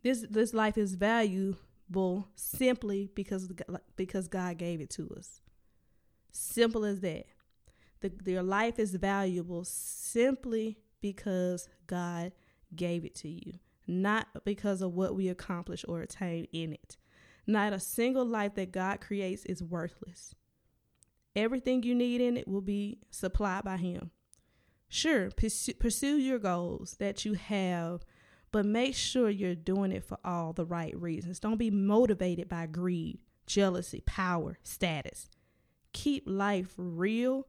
This 0.03 0.25
this 0.29 0.53
life 0.53 0.77
is 0.77 0.95
valuable 0.95 2.27
simply 2.35 3.09
because 3.15 3.49
because 3.95 4.27
God 4.27 4.57
gave 4.57 4.81
it 4.81 4.89
to 4.91 5.09
us. 5.17 5.41
Simple 6.31 6.85
as 6.85 6.99
that. 7.01 7.25
The, 8.01 8.39
life 8.41 8.79
is 8.79 8.95
valuable 8.95 9.65
simply 9.65 10.77
because 11.01 11.67
God 11.85 12.31
gave 12.73 13.03
it 13.03 13.13
to 13.15 13.27
you, 13.27 13.55
not 13.87 14.27
because 14.45 14.81
of 14.81 14.93
what 14.93 15.15
we 15.15 15.27
accomplish 15.27 15.83
or 15.85 15.99
attain 16.01 16.47
in 16.53 16.71
it. 16.71 16.95
Not 17.49 17.73
a 17.73 17.79
single 17.79 18.25
life 18.25 18.53
that 18.55 18.71
God 18.71 19.01
creates 19.01 19.43
is 19.45 19.63
worthless. 19.63 20.35
Everything 21.35 21.81
you 21.81 21.95
need 21.95 22.21
in 22.21 22.37
it 22.37 22.47
will 22.47 22.61
be 22.61 22.99
supplied 23.09 23.63
by 23.63 23.77
Him. 23.77 24.11
Sure, 24.87 25.31
pursue, 25.31 26.17
your 26.17 26.37
goals 26.37 26.95
that 26.99 27.25
you 27.25 27.33
have, 27.33 28.05
but 28.51 28.67
make 28.67 28.93
sure 28.93 29.31
you're 29.31 29.55
doing 29.55 29.91
it 29.91 30.03
for 30.03 30.19
all 30.23 30.53
the 30.53 30.63
right 30.63 30.95
reasons. 30.95 31.39
Don't 31.39 31.57
be 31.57 31.71
motivated 31.71 32.47
by 32.47 32.67
greed, 32.67 33.17
jealousy, 33.47 34.03
power, 34.05 34.59
status. 34.61 35.27
Keep 35.91 36.25
life 36.27 36.75
real 36.77 37.47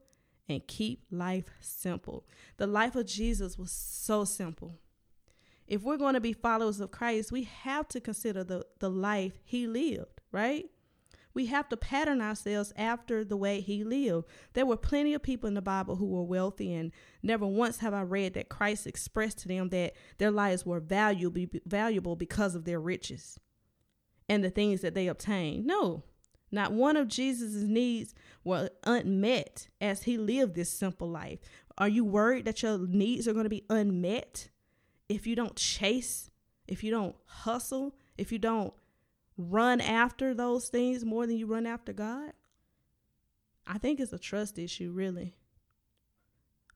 and 0.49 0.65
keep 0.65 1.03
life 1.11 1.51
simple. 1.59 2.25
The 2.57 2.65
life 2.65 2.95
of 2.95 3.05
Jesus 3.05 3.55
was 3.55 3.71
so 3.71 4.25
simple 4.25 4.79
if 5.71 5.83
we're 5.83 5.95
going 5.95 6.15
to 6.15 6.19
be 6.19 6.33
followers 6.33 6.81
of 6.81 6.91
Christ, 6.91 7.31
we 7.31 7.43
have 7.43 7.87
to 7.87 8.01
consider 8.01 8.43
the, 8.43 8.65
the 8.79 8.89
life 8.89 9.39
he 9.41 9.67
lived, 9.67 10.19
right? 10.29 10.65
We 11.33 11.45
have 11.45 11.69
to 11.69 11.77
pattern 11.77 12.21
ourselves 12.21 12.73
after 12.75 13.23
the 13.23 13.37
way 13.37 13.61
he 13.61 13.85
lived. 13.85 14.27
There 14.51 14.65
were 14.65 14.75
plenty 14.75 15.13
of 15.13 15.23
people 15.23 15.47
in 15.47 15.53
the 15.53 15.61
Bible 15.61 15.95
who 15.95 16.07
were 16.07 16.23
wealthy, 16.23 16.73
and 16.73 16.91
never 17.23 17.47
once 17.47 17.77
have 17.77 17.93
I 17.93 18.01
read 18.01 18.33
that 18.33 18.49
Christ 18.49 18.85
expressed 18.85 19.39
to 19.39 19.47
them 19.47 19.69
that 19.69 19.93
their 20.17 20.29
lives 20.29 20.65
were 20.65 20.81
valuable, 20.81 21.45
valuable 21.65 22.17
because 22.17 22.53
of 22.53 22.65
their 22.65 22.81
riches 22.81 23.39
and 24.27 24.43
the 24.43 24.49
things 24.49 24.81
that 24.81 24.93
they 24.93 25.07
obtained. 25.07 25.65
No, 25.65 26.03
not 26.51 26.73
one 26.73 26.97
of 26.97 27.07
Jesus' 27.07 27.63
needs 27.63 28.13
were 28.43 28.71
unmet 28.83 29.69
as 29.79 30.03
he 30.03 30.17
lived 30.17 30.55
this 30.55 30.69
simple 30.69 31.09
life. 31.09 31.39
Are 31.77 31.87
you 31.87 32.03
worried 32.03 32.43
that 32.43 32.61
your 32.61 32.77
needs 32.77 33.25
are 33.25 33.33
going 33.33 33.45
to 33.45 33.49
be 33.49 33.63
unmet 33.69 34.49
if 35.11 35.27
you 35.27 35.35
don't 35.35 35.55
chase, 35.55 36.29
if 36.67 36.83
you 36.83 36.91
don't 36.91 37.15
hustle, 37.25 37.95
if 38.17 38.31
you 38.31 38.39
don't 38.39 38.73
run 39.37 39.81
after 39.81 40.33
those 40.33 40.69
things 40.69 41.03
more 41.03 41.27
than 41.27 41.37
you 41.37 41.45
run 41.45 41.65
after 41.65 41.91
God, 41.91 42.31
I 43.67 43.77
think 43.77 43.99
it's 43.99 44.13
a 44.13 44.17
trust 44.17 44.57
issue, 44.57 44.91
really, 44.91 45.35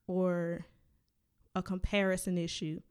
or 0.05 0.65
a 1.55 1.63
comparison 1.63 2.37
issue 2.37 2.81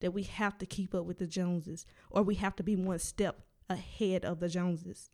that 0.00 0.12
we 0.12 0.24
have 0.24 0.58
to 0.58 0.66
keep 0.66 0.94
up 0.94 1.04
with 1.04 1.18
the 1.18 1.26
Joneses, 1.26 1.86
or 2.10 2.22
we 2.22 2.34
have 2.36 2.56
to 2.56 2.62
be 2.62 2.76
one 2.76 2.98
step 2.98 3.40
ahead 3.70 4.24
of 4.24 4.40
the 4.40 4.48
Joneses, 4.48 5.10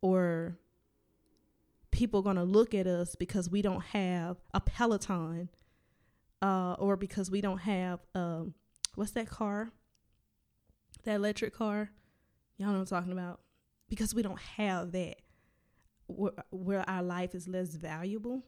or 0.00 0.56
people 1.90 2.22
going 2.22 2.36
to 2.36 2.44
look 2.44 2.74
at 2.74 2.86
us 2.86 3.16
because 3.16 3.50
we 3.50 3.60
don't 3.60 3.82
have 3.86 4.40
a 4.54 4.60
Peloton 4.60 5.48
uh, 6.42 6.74
or 6.78 6.96
because 6.96 7.30
we 7.30 7.40
don't 7.40 7.60
have 7.60 8.00
um, 8.14 8.54
what's 8.96 9.12
that 9.12 9.30
car? 9.30 9.70
That 11.04 11.14
electric 11.14 11.54
car. 11.54 11.90
Y'all 12.56 12.68
know 12.68 12.74
what 12.74 12.80
I'm 12.80 12.86
talking 12.86 13.12
about. 13.12 13.40
Because 13.88 14.14
we 14.14 14.22
don't 14.22 14.40
have 14.40 14.92
that, 14.92 15.16
where, 16.06 16.32
where 16.50 16.88
our 16.88 17.02
life 17.02 17.34
is 17.34 17.46
less 17.46 17.74
valuable. 17.74 18.42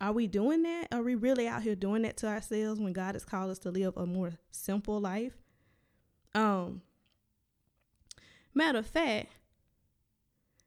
Are 0.00 0.12
we 0.12 0.26
doing 0.26 0.62
that? 0.62 0.88
Are 0.92 1.02
we 1.02 1.14
really 1.14 1.48
out 1.48 1.62
here 1.62 1.74
doing 1.74 2.02
that 2.02 2.18
to 2.18 2.26
ourselves 2.26 2.80
when 2.80 2.92
God 2.92 3.14
has 3.14 3.24
called 3.24 3.50
us 3.50 3.58
to 3.60 3.70
live 3.70 3.96
a 3.96 4.04
more 4.04 4.32
simple 4.50 5.00
life? 5.00 5.32
Um, 6.34 6.82
matter 8.52 8.78
of 8.78 8.86
fact, 8.86 9.32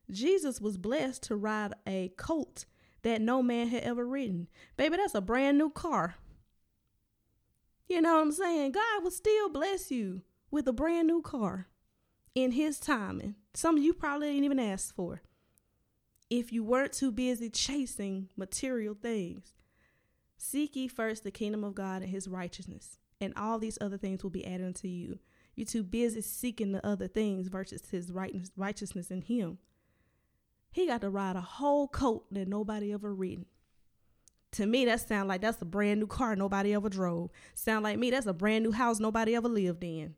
Jesus 0.09 0.59
was 0.59 0.77
blessed 0.77 1.21
to 1.23 1.35
ride 1.35 1.73
a 1.87 2.11
colt 2.17 2.65
that 3.03 3.21
no 3.21 3.41
man 3.41 3.67
had 3.67 3.83
ever 3.83 4.05
ridden. 4.05 4.47
Baby, 4.77 4.97
that's 4.97 5.15
a 5.15 5.21
brand 5.21 5.57
new 5.57 5.69
car. 5.69 6.15
You 7.87 8.01
know 8.01 8.15
what 8.15 8.21
I'm 8.21 8.31
saying? 8.31 8.73
God 8.73 9.03
will 9.03 9.11
still 9.11 9.49
bless 9.49 9.89
you 9.89 10.21
with 10.51 10.67
a 10.67 10.73
brand 10.73 11.07
new 11.07 11.21
car 11.21 11.67
in 12.35 12.51
his 12.51 12.79
timing. 12.79 13.35
Some 13.53 13.77
of 13.77 13.83
you 13.83 13.93
probably 13.93 14.27
didn't 14.27 14.43
even 14.43 14.59
ask 14.59 14.93
for. 14.93 15.21
If 16.29 16.53
you 16.53 16.63
weren't 16.63 16.93
too 16.93 17.11
busy 17.11 17.49
chasing 17.49 18.29
material 18.37 18.93
things, 18.93 19.53
seek 20.37 20.75
ye 20.75 20.87
first 20.87 21.23
the 21.23 21.31
kingdom 21.31 21.63
of 21.63 21.73
God 21.73 22.03
and 22.03 22.11
his 22.11 22.27
righteousness, 22.27 22.99
and 23.19 23.33
all 23.35 23.57
these 23.57 23.79
other 23.81 23.97
things 23.97 24.21
will 24.21 24.29
be 24.29 24.45
added 24.45 24.67
unto 24.67 24.87
you. 24.87 25.17
You're 25.55 25.65
too 25.65 25.83
busy 25.83 26.21
seeking 26.21 26.71
the 26.71 26.85
other 26.85 27.07
things 27.07 27.47
versus 27.47 27.89
his 27.89 28.11
righteousness 28.55 29.09
in 29.09 29.23
him. 29.23 29.57
He 30.71 30.87
got 30.87 31.01
to 31.01 31.09
ride 31.09 31.35
a 31.35 31.41
whole 31.41 31.87
coat 31.87 32.25
that 32.31 32.47
nobody 32.47 32.93
ever 32.93 33.13
ridden. 33.13 33.45
To 34.53 34.65
me, 34.65 34.85
that 34.85 35.07
sound 35.07 35.27
like 35.27 35.41
that's 35.41 35.61
a 35.61 35.65
brand 35.65 35.99
new 35.99 36.07
car 36.07 36.35
nobody 36.35 36.73
ever 36.73 36.89
drove. 36.89 37.29
Sound 37.53 37.83
like 37.83 37.99
me, 37.99 38.09
that's 38.09 38.25
a 38.25 38.33
brand 38.33 38.63
new 38.63 38.71
house 38.71 38.99
nobody 38.99 39.35
ever 39.35 39.47
lived 39.47 39.83
in. 39.83 40.15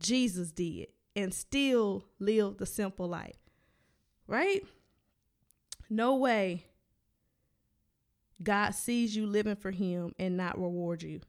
Jesus 0.00 0.50
did 0.50 0.88
and 1.14 1.32
still 1.32 2.06
lived 2.18 2.58
the 2.58 2.66
simple 2.66 3.08
life. 3.08 3.36
Right? 4.26 4.62
No 5.90 6.16
way 6.16 6.64
God 8.42 8.70
sees 8.70 9.14
you 9.14 9.26
living 9.26 9.56
for 9.56 9.70
him 9.70 10.14
and 10.18 10.36
not 10.36 10.58
reward 10.58 11.02
you. 11.02 11.20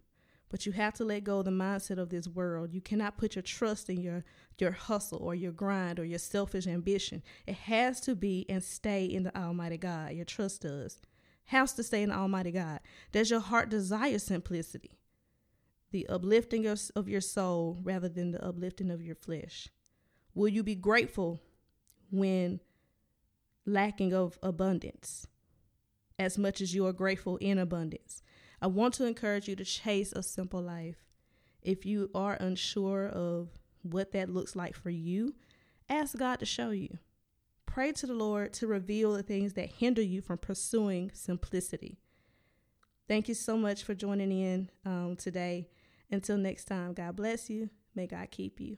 But 0.53 0.67
you 0.67 0.71
have 0.73 0.93
to 0.97 1.03
let 1.03 1.23
go 1.23 1.39
of 1.39 1.45
the 1.45 1.51
mindset 1.51 1.97
of 1.97 2.09
this 2.09 2.27
world. 2.27 2.75
You 2.75 2.79
cannot 2.79 3.17
put 3.17 3.33
your 3.33 3.41
trust 3.41 3.89
in 3.89 3.99
your 3.99 4.23
your 4.59 4.69
hustle 4.69 5.17
or 5.17 5.33
your 5.33 5.51
grind 5.51 5.99
or 5.99 6.05
your 6.05 6.19
selfish 6.19 6.67
ambition. 6.67 7.23
It 7.47 7.55
has 7.55 7.99
to 8.01 8.13
be 8.13 8.45
and 8.47 8.63
stay 8.63 9.05
in 9.05 9.23
the 9.23 9.35
Almighty 9.35 9.77
God. 9.77 10.11
Your 10.11 10.25
trust 10.25 10.61
does. 10.61 11.01
Has 11.45 11.73
to 11.73 11.81
stay 11.81 12.03
in 12.03 12.09
the 12.09 12.15
Almighty 12.15 12.51
God. 12.51 12.81
Does 13.11 13.31
your 13.31 13.39
heart 13.39 13.69
desire 13.69 14.19
simplicity? 14.19 14.99
The 15.89 16.07
uplifting 16.07 16.67
of, 16.67 16.79
of 16.95 17.09
your 17.09 17.19
soul 17.19 17.79
rather 17.81 18.07
than 18.07 18.29
the 18.29 18.45
uplifting 18.45 18.91
of 18.91 19.01
your 19.01 19.15
flesh. 19.15 19.69
Will 20.35 20.49
you 20.49 20.61
be 20.61 20.75
grateful 20.75 21.41
when 22.11 22.59
lacking 23.65 24.13
of 24.13 24.37
abundance 24.43 25.25
as 26.19 26.37
much 26.37 26.61
as 26.61 26.75
you 26.75 26.85
are 26.85 26.93
grateful 26.93 27.37
in 27.37 27.57
abundance? 27.57 28.21
I 28.63 28.67
want 28.67 28.93
to 28.93 29.05
encourage 29.05 29.49
you 29.49 29.57
to 29.57 29.65
chase 29.65 30.13
a 30.13 30.23
simple 30.23 30.61
life. 30.61 30.95
If 31.61 31.85
you 31.85 32.09
are 32.15 32.35
unsure 32.35 33.09
of 33.09 33.49
what 33.81 34.13
that 34.13 34.29
looks 34.29 34.55
like 34.55 34.73
for 34.73 34.89
you, 34.89 35.35
ask 35.89 36.17
God 36.17 36.39
to 36.39 36.45
show 36.45 36.69
you. 36.69 36.97
Pray 37.65 37.91
to 37.91 38.07
the 38.07 38.13
Lord 38.13 38.53
to 38.53 38.67
reveal 38.67 39.11
the 39.11 39.21
things 39.21 39.51
that 39.55 39.69
hinder 39.79 40.01
you 40.01 40.21
from 40.21 40.37
pursuing 40.37 41.11
simplicity. 41.13 41.99
Thank 43.05 43.27
you 43.27 43.33
so 43.33 43.57
much 43.57 43.83
for 43.83 43.93
joining 43.93 44.31
in 44.31 44.69
um, 44.85 45.17
today. 45.17 45.67
Until 46.09 46.37
next 46.37 46.63
time, 46.63 46.93
God 46.93 47.17
bless 47.17 47.49
you. 47.49 47.69
May 47.95 48.07
God 48.07 48.31
keep 48.31 48.61
you. 48.61 48.77